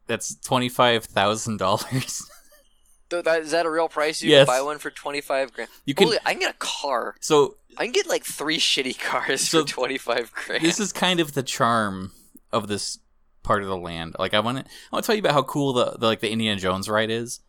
[0.08, 2.30] That's twenty five thousand dollars.
[3.12, 4.24] Is that a real price?
[4.24, 4.47] You Yes.
[4.47, 5.70] can buy one for twenty five grand.
[5.86, 6.08] You can.
[6.08, 7.16] Holy, I can get a car.
[7.20, 10.64] So I can get like three shitty cars So for twenty five grand.
[10.64, 12.12] this is kind of the charm
[12.51, 12.99] of this
[13.43, 14.16] part of the land.
[14.18, 16.22] Like I want to, I want to tell you about how cool the, the like
[16.22, 17.39] the Indiana Jones ride is.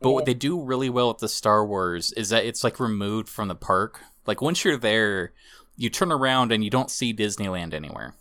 [0.00, 3.28] But what they do really well with the Star Wars is that it's like removed
[3.28, 4.00] from the park.
[4.26, 5.32] Like once you're there,
[5.76, 8.14] you turn around and you don't see Disneyland anywhere.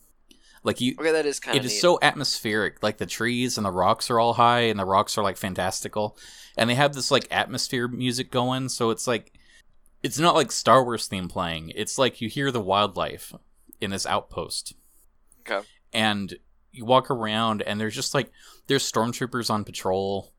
[0.63, 2.83] Like you, okay, that is kind it of is so atmospheric.
[2.83, 6.17] Like the trees and the rocks are all high, and the rocks are like fantastical,
[6.55, 8.69] and they have this like atmosphere music going.
[8.69, 9.33] So it's like,
[10.03, 11.71] it's not like Star Wars theme playing.
[11.75, 13.33] It's like you hear the wildlife
[13.79, 14.75] in this outpost,
[15.41, 15.65] okay.
[15.93, 16.35] and
[16.71, 18.31] you walk around, and there's just like
[18.67, 20.31] there's stormtroopers on patrol,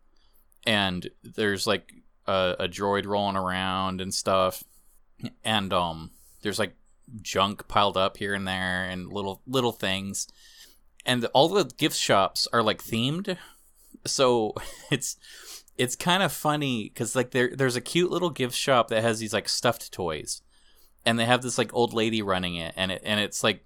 [0.65, 1.93] and there's like
[2.27, 4.63] a, a droid rolling around and stuff,
[5.45, 6.13] and um,
[6.43, 6.77] there's like
[7.21, 10.29] junk piled up here and there and little little things.
[11.05, 13.37] And all the gift shops are like themed.
[14.07, 14.55] So
[14.91, 15.17] it's
[15.77, 19.19] it's kind of funny because like there there's a cute little gift shop that has
[19.19, 20.43] these like stuffed toys.
[21.05, 22.75] And they have this like old lady running it.
[22.77, 23.65] And it and it's like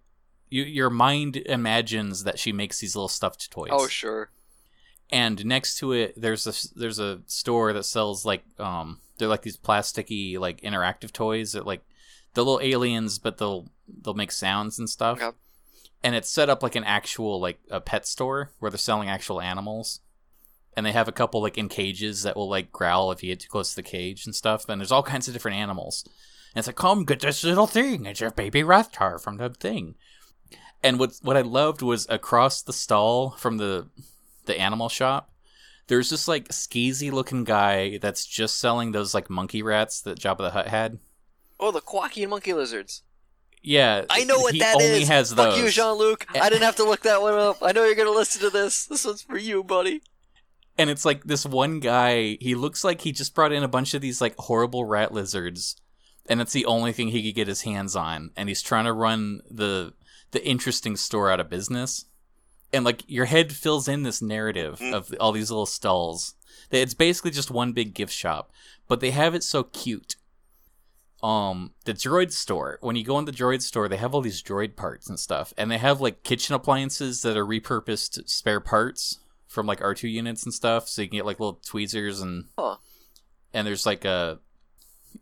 [0.49, 3.71] you, your mind imagines that she makes these little stuffed toys.
[3.73, 4.31] Oh sure.
[5.11, 9.43] and next to it there's a there's a store that sells like um they're like
[9.43, 11.83] these plasticky like interactive toys that like
[12.37, 13.69] the little aliens but they'll
[14.03, 15.21] they'll make sounds and stuff.
[15.21, 15.37] Okay.
[16.05, 19.41] and it's set up like an actual like a pet store where they're selling actual
[19.41, 20.01] animals.
[20.77, 23.41] And they have a couple like in cages that will like growl if you get
[23.41, 24.69] too close to the cage and stuff.
[24.69, 26.05] And there's all kinds of different animals.
[26.55, 28.05] And it's like come get this little thing.
[28.05, 29.95] It's your baby Rathtar from the thing.
[30.83, 33.89] And what what I loved was across the stall from the
[34.45, 35.33] the animal shop
[35.89, 40.39] there's this like skeezy looking guy that's just selling those like monkey rats that Jabba
[40.39, 40.99] the Hutt had.
[41.59, 43.03] Oh, the Quacky monkey lizards.
[43.63, 44.87] Yeah, I know what he that is.
[44.87, 45.59] only has Fuck those.
[45.59, 46.27] you, Jean Luc.
[46.41, 47.59] I didn't have to look that one up.
[47.63, 48.87] I know you're gonna listen to this.
[48.87, 50.03] This one's for you, buddy.
[50.79, 53.95] and it's like this one guy he looks like he just brought in a bunch
[53.95, 55.75] of these like horrible rat lizards
[56.29, 58.93] and it's the only thing he could get his hands on and he's trying to
[58.93, 59.95] run the
[60.33, 62.05] the interesting store out of business
[62.75, 64.93] and like your head fills in this narrative Mhm.
[64.93, 66.35] of all these little stalls
[66.71, 68.51] it's basically just one big gift shop
[68.87, 70.17] but they have it so cute
[71.23, 74.43] um the droid store when you go in the droid store they have all these
[74.43, 79.19] droid parts and stuff and they have like kitchen appliances that are repurposed spare parts
[79.49, 82.77] from like R2 units and stuff so you can get like little tweezers and Huh.
[83.55, 84.41] and there's like a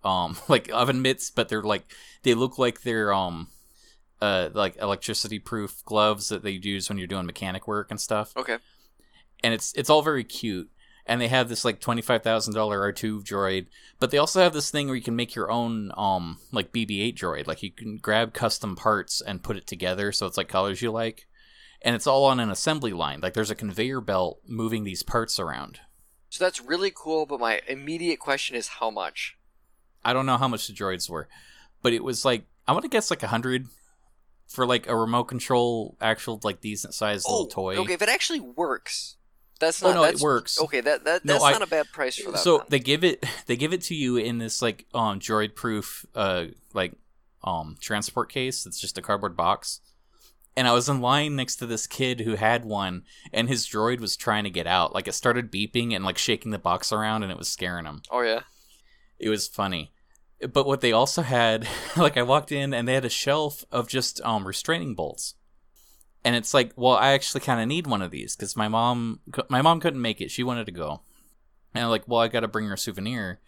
[0.03, 1.85] um like oven mitts but they're like
[2.25, 3.47] they look like they're um
[4.21, 8.33] uh like electricity proof gloves that they use when you're doing mechanic work and stuff
[8.37, 8.59] Okay.
[9.45, 10.71] and it's it's all very cute.
[11.07, 13.67] And they have this like twenty five thousand dollar R two droid,
[14.01, 17.03] but they also have this thing where you can make your own um like BB
[17.03, 17.47] eight droid.
[17.47, 20.91] Like you can grab custom parts and put it together so it's like colors you
[20.91, 21.27] like,
[21.83, 23.21] and it's all on an assembly line.
[23.21, 25.81] Like there's a conveyor belt moving these parts around.
[26.31, 29.37] So that's really cool, but my immediate question is how much?
[30.05, 31.29] I don't know how much the droids were,
[31.83, 33.67] but it was like I want to guess like a hundred
[34.47, 37.77] for like a remote control, actual like decent sized little toy.
[37.77, 37.95] Oh, okay.
[37.95, 39.17] If it actually works,
[39.61, 39.95] that's Oh not.
[39.95, 40.61] no, that's, it works.
[40.61, 42.39] Okay, that that No, that's I- not a bad price for that.
[42.39, 42.67] so then.
[42.71, 46.47] they give it they give it to you in this like um droid proof uh
[46.73, 46.93] like
[47.43, 48.67] um transport case.
[48.67, 49.81] It's just a cardboard box.
[50.57, 53.03] And I was in line next to this kid who had one,
[53.33, 54.95] and his droid was trying to get out.
[54.95, 58.03] Like it started beeping and like shaking the box around, and it was scaring him.
[58.11, 58.43] Oh yeah.
[59.19, 59.93] It was funny.
[60.53, 63.89] But what they also had, like I walked in and they had a shelf of
[63.89, 65.35] just um restraining bolts.
[66.25, 69.21] And it's like, well, I actually kind of need one of these because my mom,
[69.49, 70.31] my mom couldn't make it.
[70.31, 71.03] She wanted to go,
[71.75, 73.41] and I'm like, well, I got to bring her a souvenir,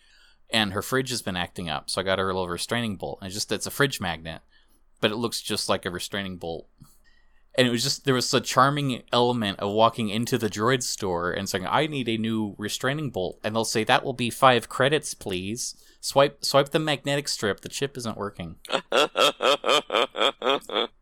[0.50, 3.18] and her fridge has been acting up, so I got her a little restraining bolt.
[3.20, 4.42] And it's just it's a fridge magnet,
[5.00, 6.68] but it looks just like a restraining bolt.
[7.58, 11.32] And it was just there was a charming element of walking into the droid store
[11.32, 14.68] and saying, "I need a new restraining bolt," and they'll say, "That will be five
[14.68, 17.60] credits, please." Swipe swipe the magnetic strip.
[17.60, 18.56] The chip isn't working.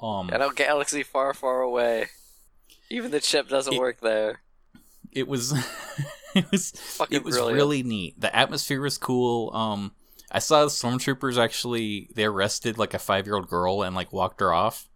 [0.00, 2.06] Um, In a galaxy far, far away.
[2.90, 4.40] Even the chip doesn't It- work there.
[5.12, 5.52] it was
[6.34, 7.56] it was Fucking it was brilliant.
[7.56, 8.20] really neat.
[8.20, 9.50] The atmosphere was cool.
[9.54, 9.92] Um,
[10.30, 14.12] I saw the stormtroopers actually they arrested like a five year old girl and like
[14.12, 14.88] walked her off.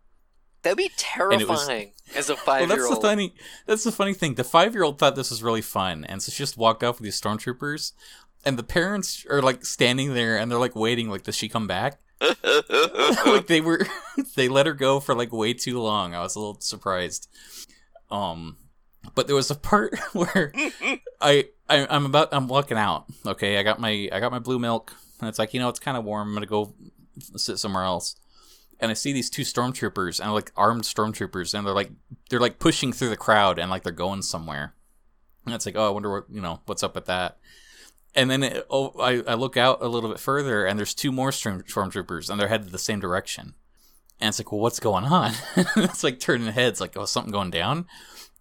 [0.62, 3.03] That'd be it was- terrifying as a Well, five that's year the old.
[3.03, 3.34] funny.
[3.66, 4.34] That's the funny thing.
[4.34, 6.98] The five year old thought this was really fun, and so she just walked off
[7.01, 7.92] with these stormtroopers,
[8.44, 11.66] and the parents are like standing there and they're like waiting, like, does she come
[11.66, 11.98] back?
[13.27, 13.87] like they were,
[14.37, 16.14] they let her go for like way too long.
[16.14, 17.29] I was a little surprised.
[18.11, 18.57] Um,
[19.14, 20.53] but there was a part where
[21.21, 23.07] I, I I'm about I'm walking out.
[23.27, 25.81] Okay, I got my I got my blue milk, and it's like you know it's
[25.81, 26.29] kind of warm.
[26.29, 26.75] I'm gonna go
[27.37, 28.16] sit somewhere else.
[28.83, 31.91] And I see these two stormtroopers and like armed stormtroopers, and they're like
[32.29, 34.75] they're like pushing through the crowd and like they're going somewhere.
[35.47, 37.39] And it's like oh I wonder what you know what's up with that.
[38.15, 41.13] And then it, oh, I, I look out a little bit further, and there's two
[41.13, 43.55] more storm, stormtroopers, and they're headed the same direction.
[44.21, 45.33] And it's like, well, what's going on?
[45.77, 47.87] it's like turning heads, like, oh, something going down.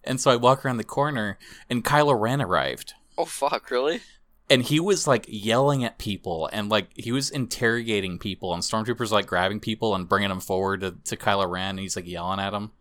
[0.04, 1.38] And so I walk around the corner,
[1.70, 4.02] and Kylo Ren arrived, oh fuck, really?
[4.50, 9.12] and he was like yelling at people, and like he was interrogating people, and stormtroopers
[9.12, 12.40] like grabbing people and bringing them forward to, to Kylo Ren, and he's like yelling
[12.40, 12.72] at them.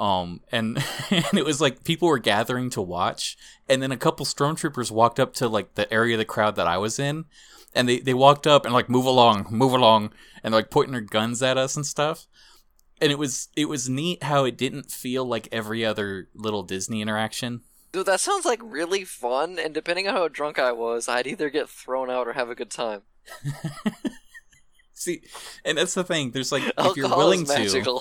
[0.00, 3.36] Um, and and it was like people were gathering to watch,
[3.68, 6.66] and then a couple stormtroopers walked up to like the area of the crowd that
[6.66, 7.26] I was in,
[7.74, 11.02] and they they walked up and like move along, move along, and like pointing their
[11.02, 12.26] guns at us and stuff.
[13.02, 17.02] And it was it was neat how it didn't feel like every other little Disney
[17.02, 17.60] interaction.
[17.92, 21.50] Dude, that sounds like really fun, and depending on how drunk I was, I'd either
[21.50, 23.02] get thrown out or have a good time.
[24.94, 25.22] See,
[25.62, 26.30] and that's the thing.
[26.30, 28.00] There's like if you're willing to.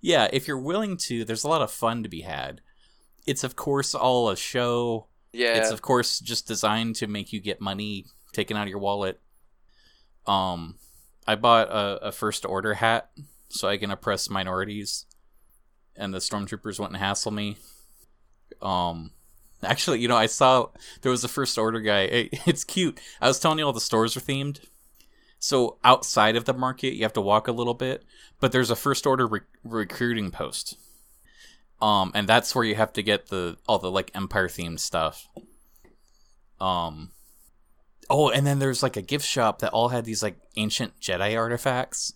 [0.00, 2.60] Yeah, if you're willing to, there's a lot of fun to be had.
[3.26, 5.06] It's of course all a show.
[5.32, 5.54] Yeah.
[5.56, 9.20] It's of course just designed to make you get money taken out of your wallet.
[10.26, 10.76] Um,
[11.26, 13.10] I bought a, a first order hat
[13.48, 15.06] so I can oppress minorities,
[15.96, 17.56] and the stormtroopers wouldn't hassle me.
[18.62, 19.10] Um,
[19.62, 20.68] actually, you know, I saw
[21.02, 22.02] there was a first order guy.
[22.02, 23.00] It- it's cute.
[23.20, 24.60] I was telling you all the stores are themed.
[25.46, 28.02] So outside of the market, you have to walk a little bit,
[28.40, 30.76] but there's a first order re- recruiting post.
[31.80, 35.28] Um, and that's where you have to get the all the like empire themed stuff.
[36.60, 37.12] Um,
[38.10, 41.38] oh, and then there's like a gift shop that all had these like ancient Jedi
[41.38, 42.12] artifacts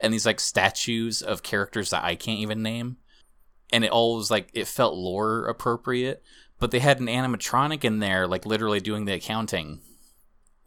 [0.00, 2.96] and these like statues of characters that I can't even name.
[3.74, 6.22] And it all was like it felt lore appropriate,
[6.58, 9.80] but they had an animatronic in there, like literally doing the accounting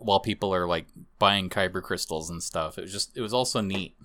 [0.05, 0.87] while people are like
[1.19, 2.77] buying kyber crystals and stuff.
[2.77, 3.95] It was just it was also neat.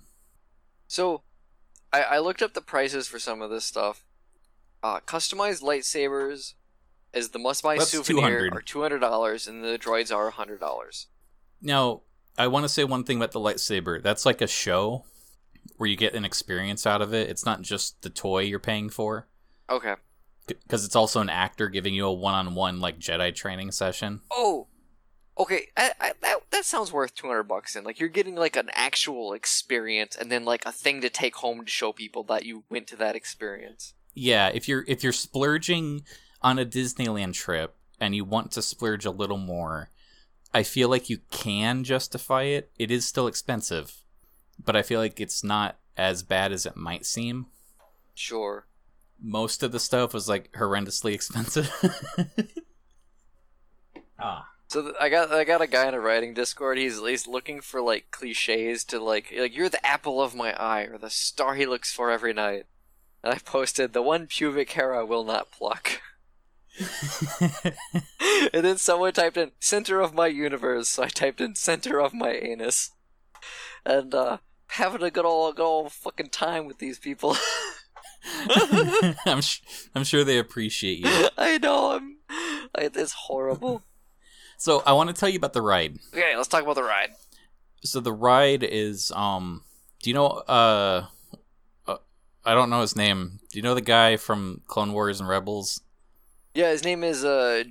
[0.87, 1.21] So,
[1.93, 4.03] I, I looked up the prices for some of this stuff.
[4.81, 6.53] Uh, customized lightsabers
[7.13, 8.55] is the must-buy That's souvenir 200.
[8.55, 11.07] are two hundred dollars, and the droids are hundred dollars.
[11.61, 12.01] Now,
[12.37, 14.01] I want to say one thing about the lightsaber.
[14.01, 15.03] That's like a show
[15.77, 17.29] where you get an experience out of it.
[17.29, 19.27] It's not just the toy you're paying for
[19.69, 19.95] Okay.
[20.47, 24.21] because it's also an actor giving you a one-on-one like Jedi training session.
[24.31, 24.67] Oh,
[25.39, 25.67] okay.
[25.75, 27.75] I, I, that that sounds worth two hundred bucks.
[27.75, 31.37] And like you're getting like an actual experience, and then like a thing to take
[31.37, 33.93] home to show people that you went to that experience.
[34.13, 36.03] Yeah, if you're if you're splurging
[36.41, 39.89] on a Disneyland trip and you want to splurge a little more,
[40.53, 42.71] I feel like you can justify it.
[42.77, 43.95] It is still expensive,
[44.63, 47.47] but I feel like it's not as bad as it might seem.
[48.15, 48.65] Sure.
[49.21, 51.71] Most of the stuff was like horrendously expensive.
[54.19, 54.48] ah.
[54.69, 56.77] So th- I got I got a guy in a writing Discord.
[56.77, 60.83] He's he's looking for like cliches to like like you're the apple of my eye
[60.83, 62.67] or the star he looks for every night.
[63.23, 66.01] And I posted the one pubic hair I will not pluck.
[67.41, 72.13] and then someone typed in center of my universe, so I typed in center of
[72.13, 72.91] my anus.
[73.83, 77.35] And uh having a good old good old fucking time with these people.
[79.25, 79.61] I'm sh-
[79.95, 81.29] I'm sure they appreciate you.
[81.39, 82.17] I know I'm
[82.77, 83.83] I, it's horrible.
[84.59, 85.97] So I want to tell you about the ride.
[86.13, 87.11] Okay, let's talk about the ride.
[87.83, 89.63] So the ride is um.
[90.03, 91.05] Do you know uh,
[91.87, 91.95] uh?
[92.45, 93.39] I don't know his name.
[93.49, 95.81] Do you know the guy from Clone Wars and Rebels?
[96.53, 97.63] Yeah, his name is uh,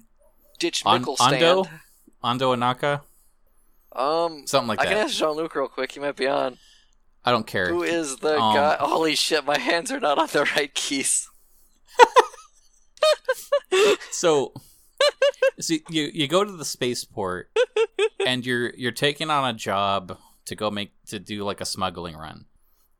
[0.58, 0.82] Ditch.
[0.82, 1.66] Hondo?
[2.22, 3.02] Hondo Ohnaka,
[3.92, 4.90] Um, something like I that.
[4.90, 5.92] I can ask Jean Luc real quick.
[5.92, 6.56] He might be on.
[7.22, 7.68] I don't care.
[7.68, 8.76] Who is the Um, guy?
[8.80, 9.44] Holy shit!
[9.44, 11.28] My hands are not on the right keys.
[14.10, 14.54] so
[15.60, 17.50] see you you go to the spaceport
[18.26, 22.16] and you're you're taking on a job to go make to do like a smuggling
[22.16, 22.46] run.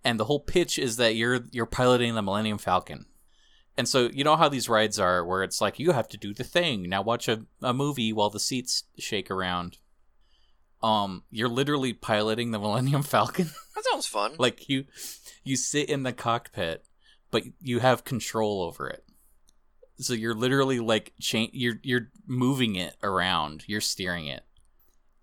[0.05, 3.07] And the whole pitch is that you're you're piloting the millennium falcon.
[3.77, 6.35] And so you know how these rides are where it's like you have to do
[6.35, 6.89] the thing.
[6.89, 9.79] Now watch a, a movie while the seats shake around.
[10.83, 13.51] Um you're literally piloting the millennium falcon.
[13.79, 14.33] That sounds fun.
[14.39, 14.87] like you
[15.45, 16.85] you sit in the cockpit
[17.31, 19.05] but you have control over it
[20.01, 23.65] so you're literally like cha- you're you're moving it around.
[23.67, 24.45] You're steering it.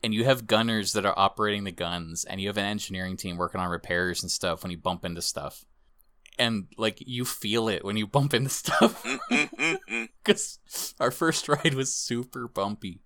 [0.03, 3.37] And you have gunners that are operating the guns and you have an engineering team
[3.37, 5.65] working on repairs and stuff when you bump into stuff.
[6.37, 9.03] And like you feel it when you bump into stuff.
[10.23, 10.57] Because
[10.99, 13.01] our first ride was super bumpy.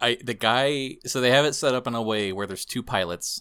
[0.00, 2.82] I the guy so they have it set up in a way where there's two
[2.82, 3.40] pilots.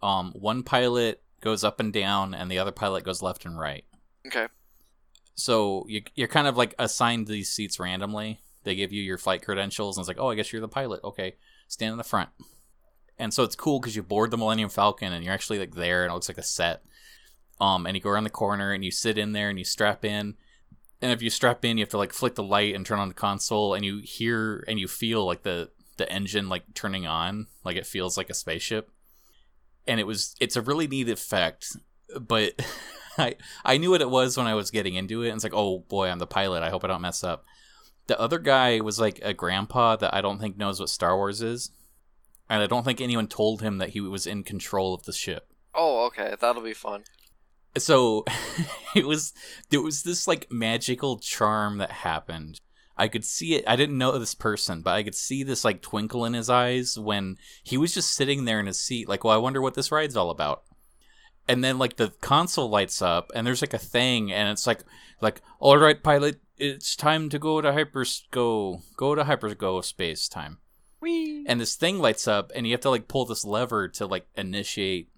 [0.00, 3.84] Um one pilot goes up and down and the other pilot goes left and right.
[4.26, 4.46] Okay.
[5.34, 8.40] So you, you're kind of like assigned these seats randomly.
[8.64, 11.00] They give you your flight credentials and it's like oh i guess you're the pilot.
[11.04, 11.36] Okay
[11.68, 12.28] stand in the front.
[13.18, 16.02] And so it's cool because you board the millennium falcon and you're actually like there
[16.02, 16.82] and it looks like a set.
[17.60, 20.04] Um and you go around the corner and you sit in there and you strap
[20.04, 20.34] in.
[21.00, 23.08] And if you strap in you have to like flick the light and turn on
[23.08, 27.46] the console and you hear and you feel like the the engine like turning on
[27.64, 28.90] like it feels like a spaceship.
[29.86, 31.76] And it was it's a really neat effect
[32.20, 32.52] but
[33.18, 33.34] i
[33.64, 35.80] i knew what it was when i was getting into it and it's like oh
[35.88, 36.62] boy i'm the pilot.
[36.62, 37.44] I hope i don't mess up.
[38.08, 41.40] The other guy was like a grandpa that i don't think knows what star wars
[41.42, 41.70] is
[42.48, 45.48] and i don't think anyone told him that he was in control of the ship.
[45.74, 46.36] Oh, okay.
[46.38, 47.04] That'll be fun.
[47.78, 48.24] so
[48.94, 49.32] it was
[49.70, 52.60] there was this like magical charm that happened.
[52.94, 55.80] I could see it i didn't know this person but i could see this like
[55.80, 59.34] twinkle in his eyes when he was just sitting there in his seat like well
[59.34, 60.62] i wonder what this ride's all about
[61.48, 64.80] and then like the console lights up and there's like a thing and it's like
[65.20, 69.80] like all right pilot it's time to go to hyper go go to hyper go
[69.80, 70.58] space time
[71.00, 71.44] Whee!
[71.46, 74.26] and this thing lights up and you have to like pull this lever to like
[74.36, 75.08] initiate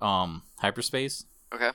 [0.00, 1.70] um hyperspace Okay.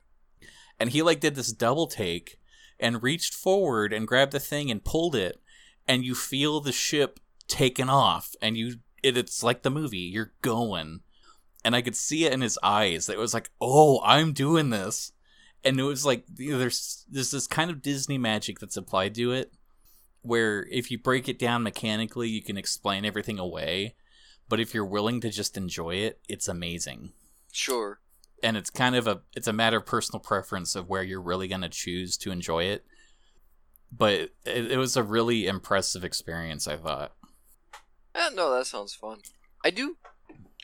[0.80, 2.40] and he like did this double take
[2.80, 5.40] and reached forward and grabbed the thing and pulled it
[5.88, 10.34] and you feel the ship taken off and you it, it's like the movie you're
[10.42, 11.02] going
[11.70, 15.12] and i could see it in his eyes it was like oh i'm doing this
[15.64, 19.14] and it was like you know, there's there's this kind of disney magic that's applied
[19.14, 19.54] to it
[20.24, 23.94] where if you break it down mechanically you can explain everything away
[24.48, 27.12] but if you're willing to just enjoy it it's amazing
[27.52, 28.00] Sure.
[28.42, 31.48] and it's kind of a it's a matter of personal preference of where you're really
[31.48, 32.84] going to choose to enjoy it
[33.96, 37.14] but it, it was a really impressive experience i thought
[38.16, 39.20] Eh, no, that sounds fun.
[39.64, 39.96] I do.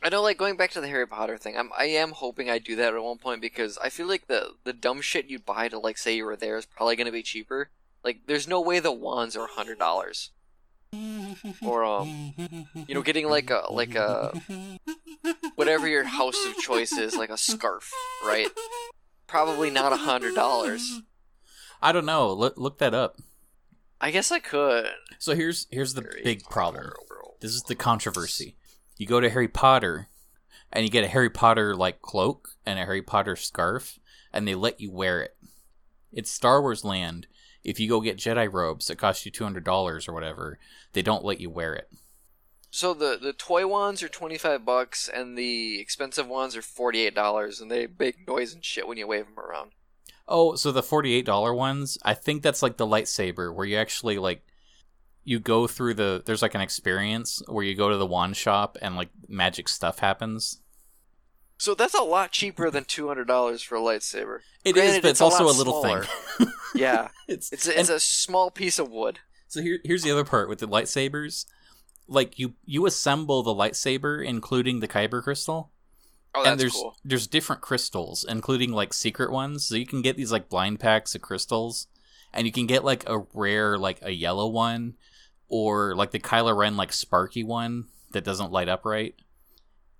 [0.04, 1.58] I know, like going back to the Harry Potter thing.
[1.58, 1.72] I'm.
[1.78, 4.74] I am hoping I do that at one point because I feel like the the
[4.74, 7.70] dumb shit you'd buy to like say you were there is probably gonna be cheaper.
[8.04, 10.32] Like, there's no way the wands are hundred dollars.
[11.66, 12.34] Or um,
[12.88, 14.40] you know, getting like a like a
[15.56, 17.92] whatever your house of choice is, like a scarf,
[18.24, 18.48] right?
[19.28, 21.02] Probably not a hundred dollars.
[21.82, 23.18] i don't know look, look that up
[24.00, 24.88] I guess I could.
[25.20, 26.96] so here's here's the Harry big problem Potter
[27.42, 28.56] this is the controversy
[28.98, 30.08] you go to harry potter
[30.72, 34.00] and you get a harry potter like cloak and a harry potter scarf
[34.34, 35.38] and they let you wear it.
[36.12, 37.28] It's star wars land.
[37.64, 40.60] If you go get jedi robes that cost you $200 or whatever
[40.94, 41.90] they don't let you wear it.
[42.76, 47.06] So the the toy ones are twenty five bucks, and the expensive ones are forty
[47.06, 49.72] eight dollars, and they make noise and shit when you wave them around.
[50.28, 54.18] Oh, so the forty-eight dollar ones, I think that's like the lightsaber, where you actually
[54.18, 54.46] like
[55.26, 56.24] you go through the.
[56.26, 60.00] There's like an experience where you go to the wand shop and like magic stuff
[60.00, 60.62] happens.
[61.58, 64.40] So that's a lot cheaper than two hundred dollars for a lightsaber.
[64.64, 66.04] It is, Granted, but it's it's, also a lot little smaller.
[66.38, 66.48] thing.
[66.76, 69.20] Yeah, it's it's a, it's a small piece of wood.
[69.48, 71.46] so here, here's the other part with the lightsabers.
[72.08, 75.72] Like you, you assemble the lightsaber, including the kyber crystal,
[76.36, 76.98] Oh, that's and there's cool.
[77.06, 79.66] there's different crystals, including like secret ones.
[79.66, 81.88] So you can get these like blind packs of crystals,
[82.34, 84.96] and you can get like a rare like a yellow one,
[85.48, 89.16] or like the Kylo Ren like sparky one that doesn't light up right.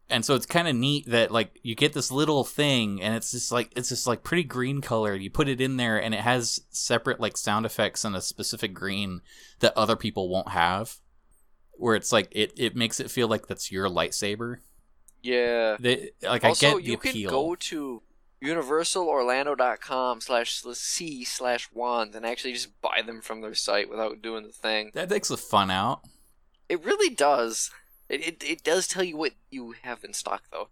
[0.08, 3.32] And so it's kind of neat that like you get this little thing, and it's
[3.32, 5.16] just like it's just like pretty green color.
[5.16, 8.74] You put it in there, and it has separate like sound effects and a specific
[8.76, 9.22] green
[9.62, 10.98] that other people won't have.
[11.74, 14.60] Where it's like it it makes it feel like that's your lightsaber
[15.24, 15.76] Yeah.
[15.80, 17.30] They, like also, I get the you appeal.
[17.30, 18.02] can go to
[18.46, 24.44] universalorlando.com slash c slash wands and actually just buy them from their site without doing
[24.46, 24.92] the thing.
[24.94, 26.02] that takes the fun out.
[26.70, 27.72] It really does.
[28.10, 30.70] It, it, it does tell you what you have in stock, though.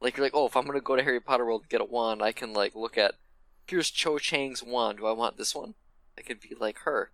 [0.00, 1.80] Like, you're like, oh, if I'm going to go to Harry Potter World and get
[1.80, 3.14] a wand, I can, like, look at,
[3.66, 4.98] here's Cho Chang's wand.
[4.98, 5.74] Do I want this one?
[6.16, 7.10] I could be like her.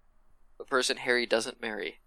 [0.59, 1.99] The person Harry doesn't marry.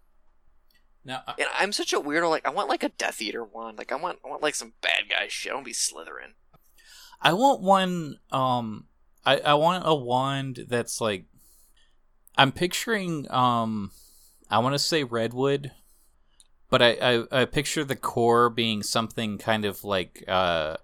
[1.04, 3.76] Now, I- And I'm such a weirdo, like, I want, like, a Death Eater wand.
[3.78, 5.50] Like, I want, I want like, some bad guy shit.
[5.52, 6.34] I don't be Slytherin.
[7.20, 8.18] I want one.
[8.30, 8.86] Um,
[9.24, 11.24] I I want a wand that's like.
[12.36, 13.30] I'm picturing.
[13.30, 13.90] Um,
[14.50, 15.72] I want to say redwood,
[16.70, 20.76] but I, I I picture the core being something kind of like uh,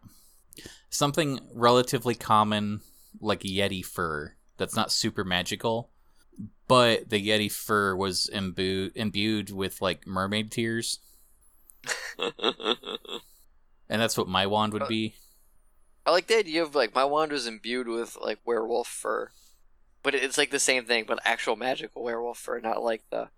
[0.90, 2.80] something relatively common,
[3.20, 4.34] like yeti fur.
[4.56, 5.90] That's not super magical,
[6.66, 10.98] but the yeti fur was imbued imbued with like mermaid tears,
[12.18, 12.32] and
[13.88, 15.14] that's what my wand would Uh, be.
[16.06, 19.30] I like the idea of like my wand was imbued with like werewolf fur,
[20.02, 23.28] but it's like the same thing, but actual magical werewolf fur, not like the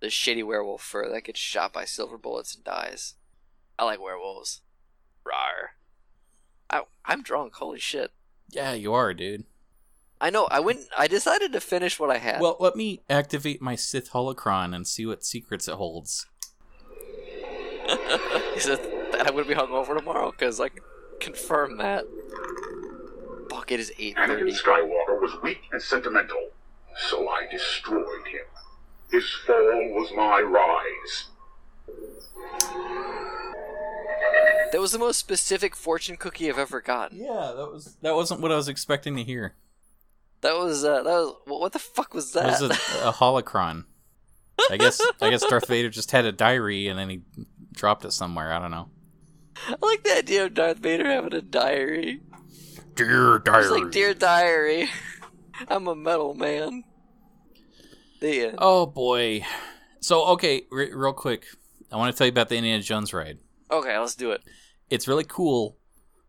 [0.00, 3.14] the shitty werewolf fur that gets shot by silver bullets and dies.
[3.78, 4.60] I like werewolves.
[5.24, 5.76] Rar.
[6.68, 7.54] I I'm drunk.
[7.54, 8.12] Holy shit.
[8.50, 9.44] Yeah, you are, dude.
[10.20, 10.46] I know.
[10.50, 10.80] I went.
[10.96, 12.40] I decided to finish what I had.
[12.40, 16.26] Well, let me activate my Sith holocron and see what secrets it holds.
[18.56, 20.30] Is it that I would be hungover tomorrow?
[20.30, 20.70] Because can
[21.24, 22.04] confirm that.
[23.50, 23.72] Fuck!
[23.72, 24.48] It is eight Anakin.
[24.60, 26.50] Skywalker was weak and sentimental,
[27.08, 28.46] so I destroyed him.
[29.10, 29.54] His fall
[29.90, 31.26] was my rise.
[34.72, 37.18] That was the most specific fortune cookie I've ever gotten.
[37.18, 39.54] Yeah, that was that wasn't what I was expecting to hear.
[40.40, 42.60] That was uh, that was what the fuck was It that?
[42.60, 43.84] was a, a holocron.
[44.70, 47.22] I guess I guess Darth Vader just had a diary and then he
[47.72, 48.52] dropped it somewhere.
[48.52, 48.88] I don't know.
[49.68, 52.20] I like the idea of Darth Vader having a diary.
[52.94, 53.62] Dear diary.
[53.62, 54.88] It's like, dear diary,
[55.68, 56.84] I'm a metal man.
[58.20, 58.58] The end.
[58.58, 59.44] Oh boy.
[60.00, 61.46] So okay, re- real quick,
[61.90, 63.38] I want to tell you about the Indiana Jones ride.
[63.70, 64.42] Okay, let's do it.
[64.90, 65.76] It's really cool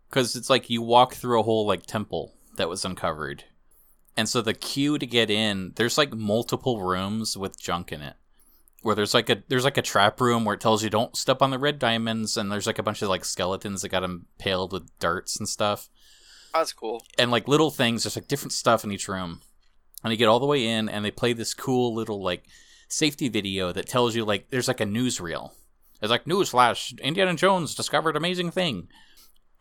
[0.09, 3.43] because it's like you walk through a whole like temple that was uncovered,
[4.17, 8.15] and so the queue to get in, there's like multiple rooms with junk in it.
[8.85, 11.41] Where there's like a there's like a trap room where it tells you don't step
[11.41, 14.73] on the red diamonds, and there's like a bunch of like skeletons that got impaled
[14.73, 15.89] with darts and stuff.
[16.53, 17.03] That's cool.
[17.17, 19.41] and like little things there's like different stuff in each room
[20.03, 22.45] and you get all the way in and they play this cool little like
[22.87, 25.51] safety video that tells you like there's like a newsreel
[26.01, 28.87] it's like newsflash indiana jones discovered amazing thing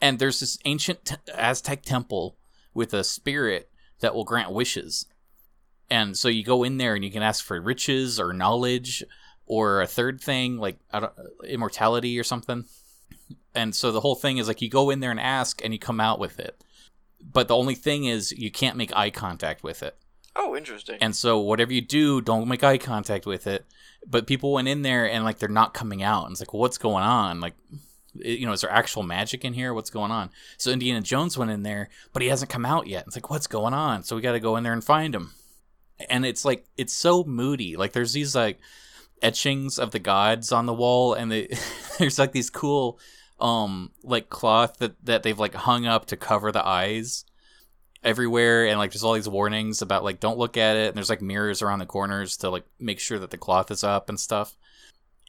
[0.00, 2.36] and there's this ancient t- aztec temple
[2.74, 5.06] with a spirit that will grant wishes
[5.90, 9.04] and so you go in there and you can ask for riches or knowledge
[9.46, 11.12] or a third thing like I don't,
[11.46, 12.64] immortality or something.
[13.54, 15.78] And so the whole thing is like you go in there and ask and you
[15.78, 16.62] come out with it.
[17.22, 19.96] But the only thing is you can't make eye contact with it.
[20.36, 20.98] Oh, interesting.
[21.00, 23.64] and so whatever you do don't make eye contact with it.
[24.04, 26.24] But people went in there and like they're not coming out.
[26.24, 27.40] And it's like well, what's going on?
[27.40, 27.54] Like
[28.14, 29.72] you know is there actual magic in here?
[29.74, 30.30] What's going on?
[30.56, 33.04] So indiana jones went in there but he hasn't come out yet.
[33.06, 34.02] It's like what's going on?
[34.02, 35.34] So we got to go in there and find him
[36.08, 37.76] and it's like it's so moody.
[37.76, 38.58] Like there's these like
[39.22, 41.48] etchings of the gods on the wall and they,
[41.98, 42.98] there's like these cool
[43.40, 47.24] um like cloth that that they've like hung up to cover the eyes
[48.02, 48.66] everywhere.
[48.66, 50.88] And like there's all these warnings about like don't look at it.
[50.88, 53.82] And there's like mirrors around the corners to like make sure that the cloth is
[53.82, 54.56] up and stuff.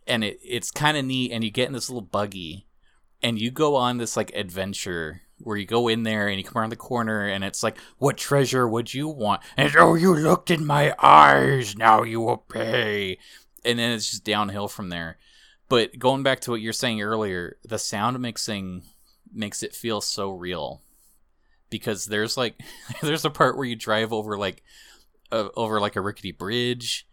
[0.06, 1.32] And it it's kind of neat.
[1.32, 2.68] And you get in this little buggy
[3.24, 6.60] and you go on this like adventure where you go in there and you come
[6.60, 9.42] around the corner and it's like what treasure would you want?
[9.58, 13.18] And oh you looked in my eyes now you will pay.
[13.64, 15.18] And then it's just downhill from there.
[15.70, 18.84] But going back to what you're saying earlier the sound mixing
[19.34, 20.82] makes it feel so real.
[21.70, 22.60] Because there's like
[23.02, 24.64] there's a part where you drive over like
[25.32, 27.08] uh, over like a rickety bridge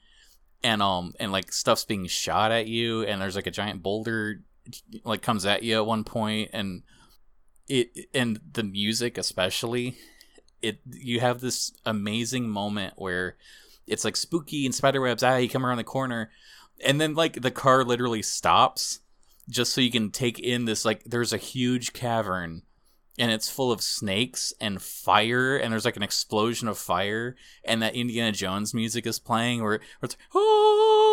[0.63, 4.41] and um and like stuff's being shot at you and there's like a giant boulder
[5.05, 6.83] like comes at you at one point and
[7.73, 9.97] it and the music especially
[10.61, 13.37] it you have this amazing moment where
[13.87, 16.31] it's like spooky and spiderwebs ah you come around the corner
[16.85, 19.01] and then like the car literally stops
[19.49, 22.63] just so you can take in this like there's a huge cavern
[23.19, 27.81] and it's full of snakes and fire and there's like an explosion of fire and
[27.81, 31.12] that indiana jones music is playing where, it's oh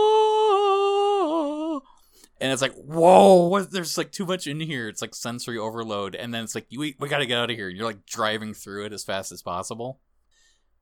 [2.42, 4.88] and it's like whoa what, there's like too much in here.
[4.88, 6.16] It's like sensory overload.
[6.16, 7.68] And then it's like we, we gotta get out of here.
[7.70, 10.00] And you're like driving through it as fast as possible.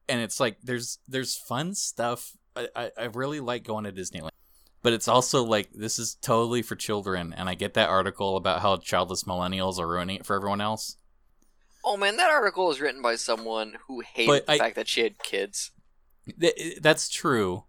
[0.10, 2.34] And it's like there's there's fun stuff.
[2.56, 4.30] I i, I really like going to disneyland.
[4.84, 8.62] But it's also like this is totally for children, and I get that article about
[8.62, 10.96] how childless millennials are ruining it for everyone else.
[11.84, 14.88] Oh man, that article was written by someone who hated But the I- fact that
[14.88, 15.72] she had kids.
[16.40, 17.64] Th- That's true,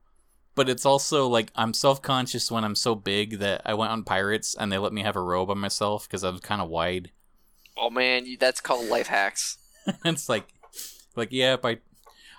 [0.59, 4.03] but it's also like I'm self conscious when I'm so big that I went on
[4.03, 7.13] Pirates and they let me have a robe on myself because I'm kind of wide.
[7.77, 9.59] Oh man, that's called life hacks.
[10.05, 10.49] it's like,
[11.15, 11.79] like yeah, if I,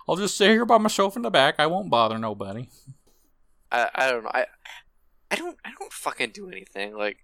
[0.05, 1.55] I'll just sit here by myself in the back.
[1.59, 2.67] I won't bother nobody.
[3.71, 4.31] I, I don't know.
[4.33, 4.47] I
[5.31, 6.97] I don't I don't fucking do anything.
[6.97, 7.19] Like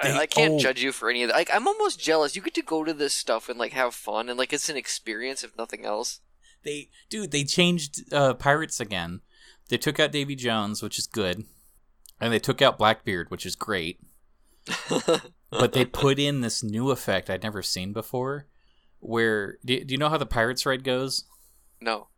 [0.00, 0.58] They- I, I can't oh.
[0.60, 1.36] judge you for any of that.
[1.36, 2.36] Like I'm almost jealous.
[2.36, 4.76] You get to go to this stuff and like have fun and like it's an
[4.76, 6.20] experience if nothing else.
[6.62, 9.22] They, dude, they changed uh, Pirates again.
[9.70, 11.44] They took out Davy Jones, which is good,
[12.20, 14.00] and they took out Blackbeard, which is great.
[15.50, 18.46] but they put in this new effect I'd never seen before.
[18.98, 21.24] Where do, do you know how the Pirates ride goes?
[21.80, 22.08] no.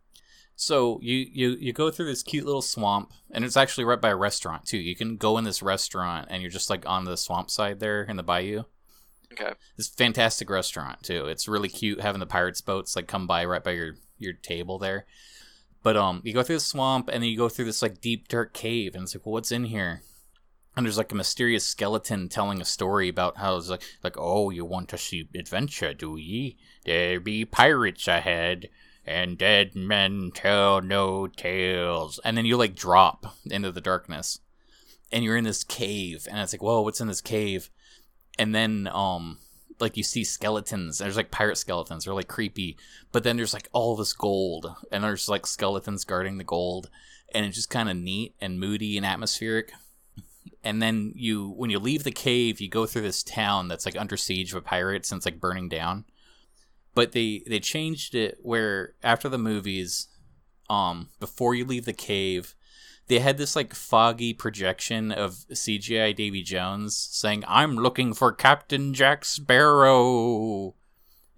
[0.55, 4.09] So you, you you go through this cute little swamp, and it's actually right by
[4.09, 4.77] a restaurant too.
[4.77, 8.03] You can go in this restaurant, and you're just like on the swamp side there
[8.03, 8.63] in the bayou.
[9.31, 9.53] Okay.
[9.77, 11.25] This fantastic restaurant too.
[11.25, 14.77] It's really cute having the pirates boats like come by right by your your table
[14.77, 15.05] there.
[15.83, 18.29] But um, you go through the swamp, and then you go through this like deep
[18.29, 20.01] dark cave, and it's like, well, what's in here?
[20.75, 24.49] And there's like a mysterious skeleton telling a story about how it's like like oh,
[24.49, 26.57] you want to see adventure, do ye?
[26.85, 28.69] There be pirates ahead
[29.05, 32.19] and dead men tell no tales.
[32.23, 34.39] And then you like drop into the darkness,
[35.11, 37.69] and you're in this cave, and it's like, whoa, what's in this cave?
[38.39, 39.37] And then um,
[39.79, 40.97] like you see skeletons.
[40.97, 42.05] There's like pirate skeletons.
[42.05, 42.77] They're like creepy,
[43.11, 46.89] but then there's like all this gold, and there's like skeletons guarding the gold,
[47.33, 49.71] and it's just kind of neat and moody and atmospheric.
[50.65, 53.99] And then you, when you leave the cave, you go through this town that's like
[53.99, 56.05] under siege by pirates and it's like burning down
[56.93, 60.07] but they they changed it where after the movies
[60.69, 62.55] um before you leave the cave
[63.07, 68.93] they had this like foggy projection of CGI Davy Jones saying I'm looking for Captain
[68.93, 70.75] Jack Sparrow.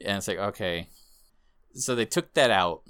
[0.01, 0.87] And it's like okay.
[1.73, 2.83] So they took that out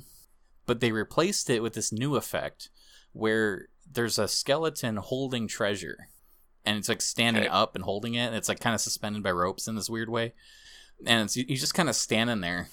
[0.67, 2.69] but they replaced it with this new effect
[3.13, 6.07] where there's a skeleton holding treasure
[6.65, 7.51] and it's like standing Okay.
[7.51, 10.09] up and holding it and it's like kind of suspended by ropes in this weird
[10.09, 10.33] way.
[11.05, 12.69] And it's he's just kind of standing there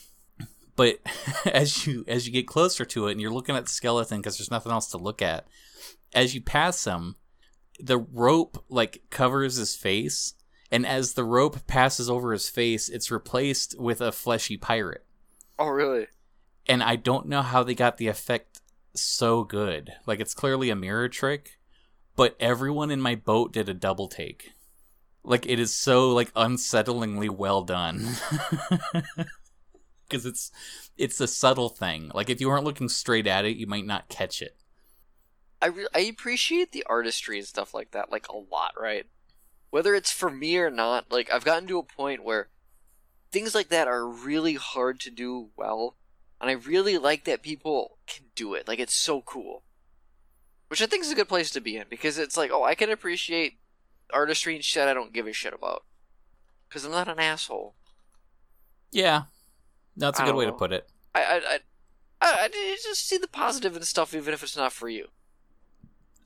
[0.77, 0.99] but
[1.47, 4.39] as you as you get closer to it and you're looking at the skeleton because
[4.39, 5.47] there's nothing else to look at
[6.15, 7.17] as you pass him
[7.81, 10.35] the rope like covers his face
[10.71, 15.05] and as the rope passes over his face it's replaced with a fleshy pirate.
[15.59, 16.07] Oh really?
[16.69, 18.61] and i don't know how they got the effect
[18.95, 19.91] so good.
[20.07, 21.59] Like it's clearly a mirror trick
[22.15, 24.53] but everyone in my boat did a double take.
[25.25, 28.09] Like it is so like unsettlingly well done
[30.13, 30.53] because it's
[30.97, 34.09] it's a subtle thing like if you weren't looking straight at it you might not
[34.09, 34.57] catch it
[35.63, 39.07] I re- I appreciate the artistry and stuff like that like a lot, right?
[39.71, 42.49] Whether it's for me or not, like I've gotten to a point where
[43.31, 45.97] things like that are really hard to do well,
[46.41, 48.67] and I really like that people can do it.
[48.67, 49.63] Like it's so cool.
[50.67, 52.75] Which I think is a good place to be in because it's like, oh, I
[52.75, 53.61] can appreciate
[54.13, 55.85] artistry and shit I don't give a shit about.
[56.71, 57.77] Cuz I'm not an asshole.
[58.91, 59.25] yeah
[59.97, 61.59] that's a good way to put it I I I,
[62.21, 65.09] I, I just see the positive in stuff even if it's not for you.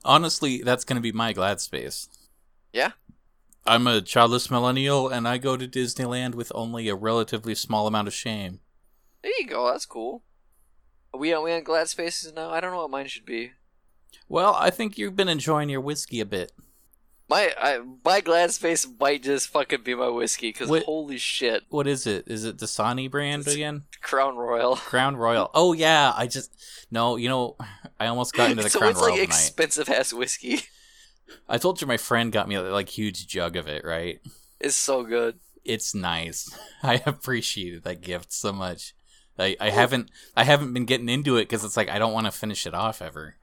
[0.05, 2.07] honestly that's gonna be my glad space
[2.73, 2.91] Yeah?
[3.65, 8.07] i'm a childless millennial and i go to disneyland with only a relatively small amount
[8.07, 8.59] of shame
[9.23, 9.67] There you go.
[9.71, 10.23] That's cool.
[11.13, 12.49] Are we on we on glad spaces now?
[12.51, 13.51] I don't know what mine should be.
[14.29, 16.51] well i think you've been enjoying your whiskey a bit
[17.29, 21.85] My I, my glad space might just fucking be my whiskey because holy shit, what
[21.85, 24.75] is it is it the Dasani brand It's- again Crown Royal.
[24.91, 25.51] Crown Royal.
[25.53, 26.51] Oh yeah, I just
[26.89, 27.17] no.
[27.17, 27.57] You know,
[27.99, 29.35] I almost got into the so Crown it's Royal like tonight.
[29.35, 30.61] expensive ass whiskey.
[31.49, 33.83] I told you my friend got me a like huge jug of it.
[33.83, 34.21] Right?
[34.61, 35.39] It's so good.
[35.65, 36.49] It's nice.
[36.81, 38.93] I appreciated that gift so much.
[39.37, 42.25] I, I haven't I haven't been getting into it because it's like I don't want
[42.25, 43.35] to finish it off ever.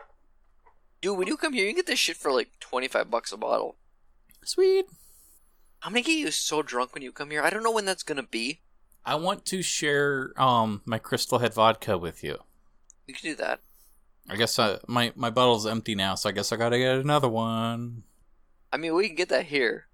[1.05, 3.37] Dude, when you come here, you get this shit for like twenty five bucks a
[3.37, 3.77] bottle.
[4.43, 4.87] Sweet.
[5.83, 7.43] I'm gonna get you so drunk when you come here.
[7.43, 8.63] I don't know when that's gonna be.
[9.05, 12.39] I want to share um my Crystal Head vodka with you.
[13.07, 13.61] You can do that.
[14.31, 17.29] I guess I, my my bottle's empty now, so I guess I gotta get another
[17.29, 18.05] one.
[18.73, 19.89] I mean, we can get that here.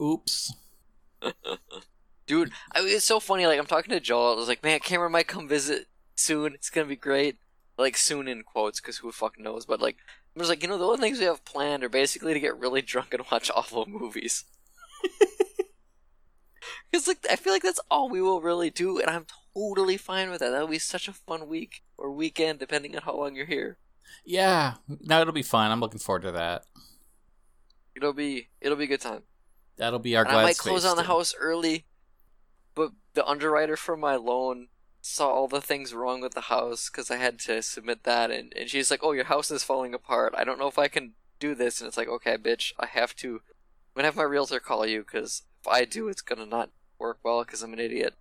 [0.00, 0.54] Oops.
[2.26, 3.46] Dude, I mean, it's so funny.
[3.46, 4.32] Like, I'm talking to Joel.
[4.32, 6.54] I was like, man, Cameron might come visit soon.
[6.54, 7.36] It's gonna be great.
[7.76, 9.66] Like, soon in quotes, because who fucking knows?
[9.66, 9.98] But, like,
[10.36, 12.58] I was like, you know, the only things we have planned are basically to get
[12.58, 14.44] really drunk and watch awful movies.
[16.90, 20.30] Because, like, I feel like that's all we will really do, and I'm totally fine
[20.30, 20.50] with that.
[20.50, 23.78] That'll be such a fun week or weekend, depending on how long you're here.
[24.24, 25.70] Yeah, no, it'll be fun.
[25.70, 26.64] I'm looking forward to that.
[27.94, 29.22] It'll be it'll be a good time.
[29.76, 31.86] That'll be our I might close on the house early,
[32.74, 34.68] but the underwriter for my loan
[35.06, 38.52] saw all the things wrong with the house because I had to submit that, and,
[38.56, 40.34] and she's like, "Oh, your house is falling apart.
[40.36, 43.14] I don't know if I can do this." And it's like, "Okay, bitch, I have
[43.16, 43.36] to.
[43.36, 43.40] I'm
[43.94, 47.44] gonna have my realtor call you because if I do, it's gonna not work well
[47.44, 48.14] because I'm an idiot."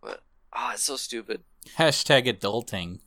[0.00, 0.22] But
[0.52, 1.42] ah, it's so stupid.
[1.76, 3.00] Hashtag adulting.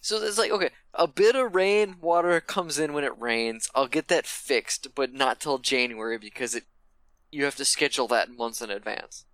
[0.00, 3.68] So it's like, okay, a bit of rain water comes in when it rains.
[3.74, 6.64] I'll get that fixed, but not till January because it
[7.30, 9.25] you have to schedule that months in advance.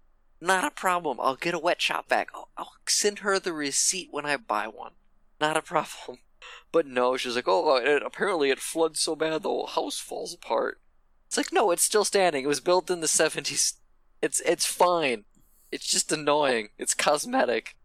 [0.42, 1.18] Not a problem.
[1.20, 2.30] I'll get a wet shop vac.
[2.34, 4.92] I'll, I'll send her the receipt when I buy one.
[5.40, 6.18] Not a problem.
[6.72, 10.34] But no, she's like, oh, it, apparently it floods so bad the whole house falls
[10.34, 10.80] apart.
[11.28, 12.42] It's like, no, it's still standing.
[12.42, 13.74] It was built in the 70s.
[14.20, 15.24] It's it's fine.
[15.70, 16.70] It's just annoying.
[16.78, 17.76] It's cosmetic.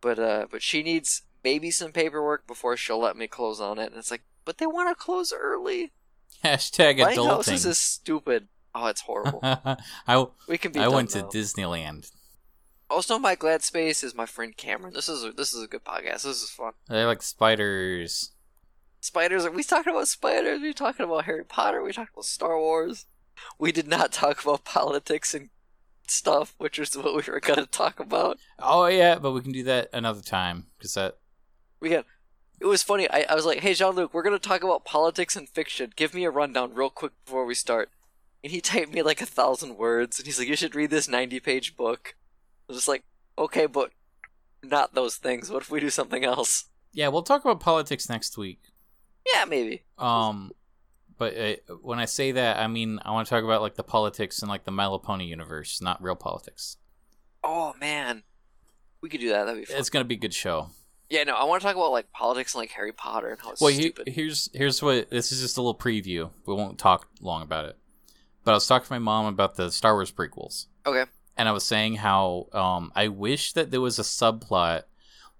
[0.00, 3.90] But uh, but she needs maybe some paperwork before she'll let me close on it.
[3.90, 5.92] And it's like, but they want to close early.
[6.42, 7.66] Hashtag adulting.
[7.66, 8.48] is stupid.
[8.78, 9.40] Oh, it's horrible.
[10.06, 10.80] I We can be.
[10.80, 11.22] I went to.
[11.22, 12.12] Disneyland.
[12.90, 14.92] Also, my glad space is my friend Cameron.
[14.92, 16.22] This is a, this is a good podcast.
[16.22, 16.72] This is fun.
[16.86, 18.32] They're like spiders.
[19.00, 19.46] Spiders.
[19.46, 20.60] Are we talking about spiders?
[20.60, 21.82] We talking about Harry Potter?
[21.82, 23.06] We talking about Star Wars?
[23.58, 25.48] We did not talk about politics and
[26.06, 28.38] stuff, which is what we were gonna talk about.
[28.58, 31.16] Oh yeah, but we can do that another time because that
[31.80, 32.04] We got.
[32.60, 33.08] It was funny.
[33.10, 35.94] I, I was like, "Hey, Jean Luc, we're gonna talk about politics and fiction.
[35.96, 37.90] Give me a rundown real quick before we start."
[38.46, 41.08] And he typed me like a thousand words, and he's like, "You should read this
[41.08, 43.02] ninety-page book." I was just like,
[43.36, 43.90] "Okay, but
[44.62, 45.50] not those things.
[45.50, 48.60] What if we do something else?" yeah we'll talk about politics next week.
[49.34, 49.82] Yeah, maybe.
[49.98, 50.52] Um,
[51.18, 53.82] but uh, when I say that, I mean I want to talk about like the
[53.82, 56.76] politics and like the My Little Pony universe, not real politics.
[57.42, 58.22] Oh man,
[59.00, 59.46] we could do that.
[59.46, 59.76] That'd be fun.
[59.76, 60.68] It's gonna be a good show.
[61.10, 63.50] Yeah, no, I want to talk about like politics and like Harry Potter and how
[63.50, 64.08] it's Well, he, stupid.
[64.08, 66.30] here's here's what this is just a little preview.
[66.46, 67.76] We won't talk long about it.
[68.46, 70.66] But I was talking to my mom about the Star Wars prequels.
[70.86, 71.04] okay.
[71.36, 74.84] and I was saying how um, I wish that there was a subplot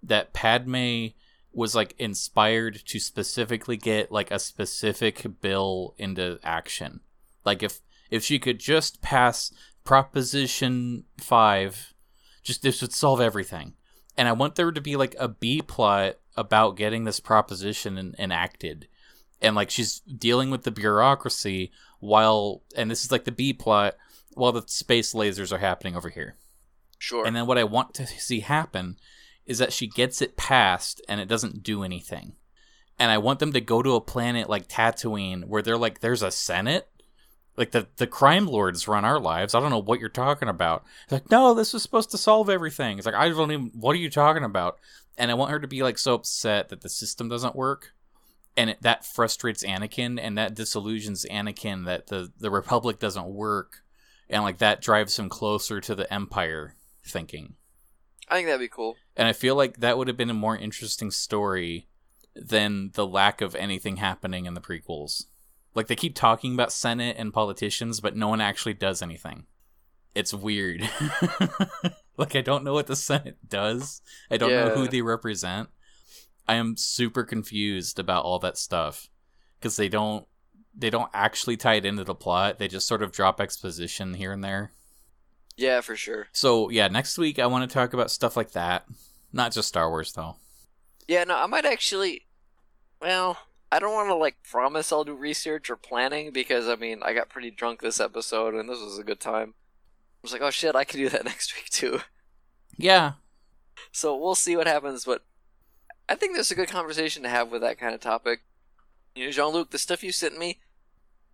[0.03, 1.07] that Padme
[1.53, 6.99] was like inspired to specifically get like a specific bill into action.
[7.45, 7.81] Like if
[8.11, 9.53] if she could just pass
[9.85, 11.95] Proposition Five,
[12.43, 13.75] just this would solve everything.
[14.19, 18.17] And I want there to be like a B plot about getting this proposition en-
[18.19, 18.89] enacted.
[19.41, 21.71] And like she's dealing with the bureaucracy
[22.01, 23.95] while, and this is like the B plot
[24.35, 26.37] while the space lasers are happening over here.
[26.99, 27.27] Sure.
[27.27, 28.97] And then what I want to see happen
[29.45, 32.35] is that she gets it passed and it doesn't do anything.
[32.99, 36.23] And I want them to go to a planet like Tatooine where they're like, there's
[36.23, 36.89] a Senate.
[37.57, 39.55] Like the, the crime lords run our lives.
[39.55, 40.85] I don't know what you're talking about.
[41.05, 42.99] It's like, no, this was supposed to solve everything.
[42.99, 44.79] It's like, I don't even, what are you talking about?
[45.17, 47.93] And I want her to be like so upset that the system doesn't work.
[48.57, 53.83] And it, that frustrates Anakin and that disillusions Anakin that the, the Republic doesn't work.
[54.29, 57.55] And like that drives him closer to the Empire thinking.
[58.29, 58.97] I think that'd be cool.
[59.17, 61.87] And I feel like that would have been a more interesting story
[62.35, 65.27] than the lack of anything happening in the prequels.
[65.75, 69.45] Like they keep talking about Senate and politicians, but no one actually does anything.
[70.15, 70.89] It's weird.
[72.17, 74.01] like I don't know what the Senate does.
[74.31, 75.69] I don't know who they represent.
[76.49, 79.09] I am super confused about all that stuff
[79.59, 80.27] because they don't
[80.79, 82.59] they don't actually tie it into the plot.
[82.59, 84.73] They just sort of drop exposition here and there.
[85.57, 86.29] Yeah, for sure.
[86.33, 88.87] So yeah, next week I want to talk about stuff like that.
[89.33, 90.37] Not just Star Wars though.
[91.09, 92.23] Yeah, no, I might actually.
[93.01, 93.39] Well,
[93.73, 97.15] I don't want to like promise I'll do research or planning because I mean I
[97.15, 99.55] got pretty drunk this episode and this was a good time.
[99.57, 102.01] I was like, oh shit, I could do that next week too.
[102.79, 103.13] Yeah,
[103.93, 105.25] So we'll see what happens, but
[106.09, 108.41] I think there's a good conversation to have with that kind of topic.
[109.15, 110.59] You know, Jean Luc, the stuff you sent me,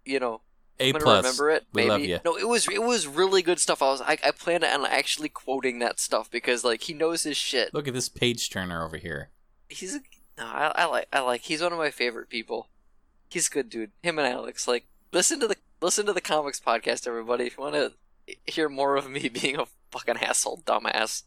[0.05, 0.40] you know,
[0.81, 1.24] A I'm gonna plus.
[1.24, 1.66] remember it.
[1.73, 1.90] We maybe.
[1.90, 2.19] love ya.
[2.24, 3.82] No, it was it was really good stuff.
[3.82, 7.36] I was I, I planned on actually quoting that stuff because like he knows his
[7.36, 7.74] shit.
[7.74, 9.31] Look at this page turner over here.
[9.69, 10.01] He's a,
[10.39, 12.69] no, I, I like I like he's one of my favorite people.
[13.28, 13.90] He's a good dude.
[14.03, 17.47] Him and Alex like listen to the listen to the comics podcast, everybody.
[17.47, 17.93] If you want to
[18.47, 21.24] hear more of me being a fucking asshole, dumbass,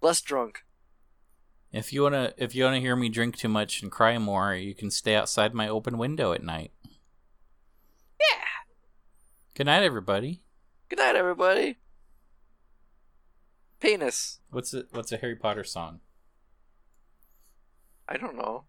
[0.00, 0.64] less drunk.
[1.72, 4.74] If you wanna if you wanna hear me drink too much and cry more, you
[4.74, 6.72] can stay outside my open window at night.
[8.18, 8.44] Yeah.
[9.54, 10.42] Good night, everybody.
[10.88, 11.78] Good night, everybody.
[13.78, 14.40] Penis.
[14.50, 16.00] What's a what's a Harry Potter song?
[18.08, 18.64] I don't know.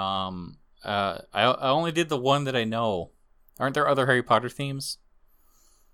[0.00, 3.12] Um, uh, I I only did the one that I know.
[3.58, 4.98] Aren't there other Harry Potter themes?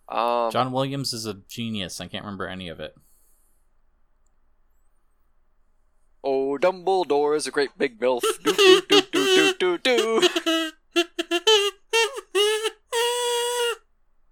[0.09, 2.01] Um, John Williams is a genius.
[2.01, 2.95] I can't remember any of it.
[6.27, 8.23] Oh, Dumbledore is a great big milf.
[8.43, 10.71] do do do do do do.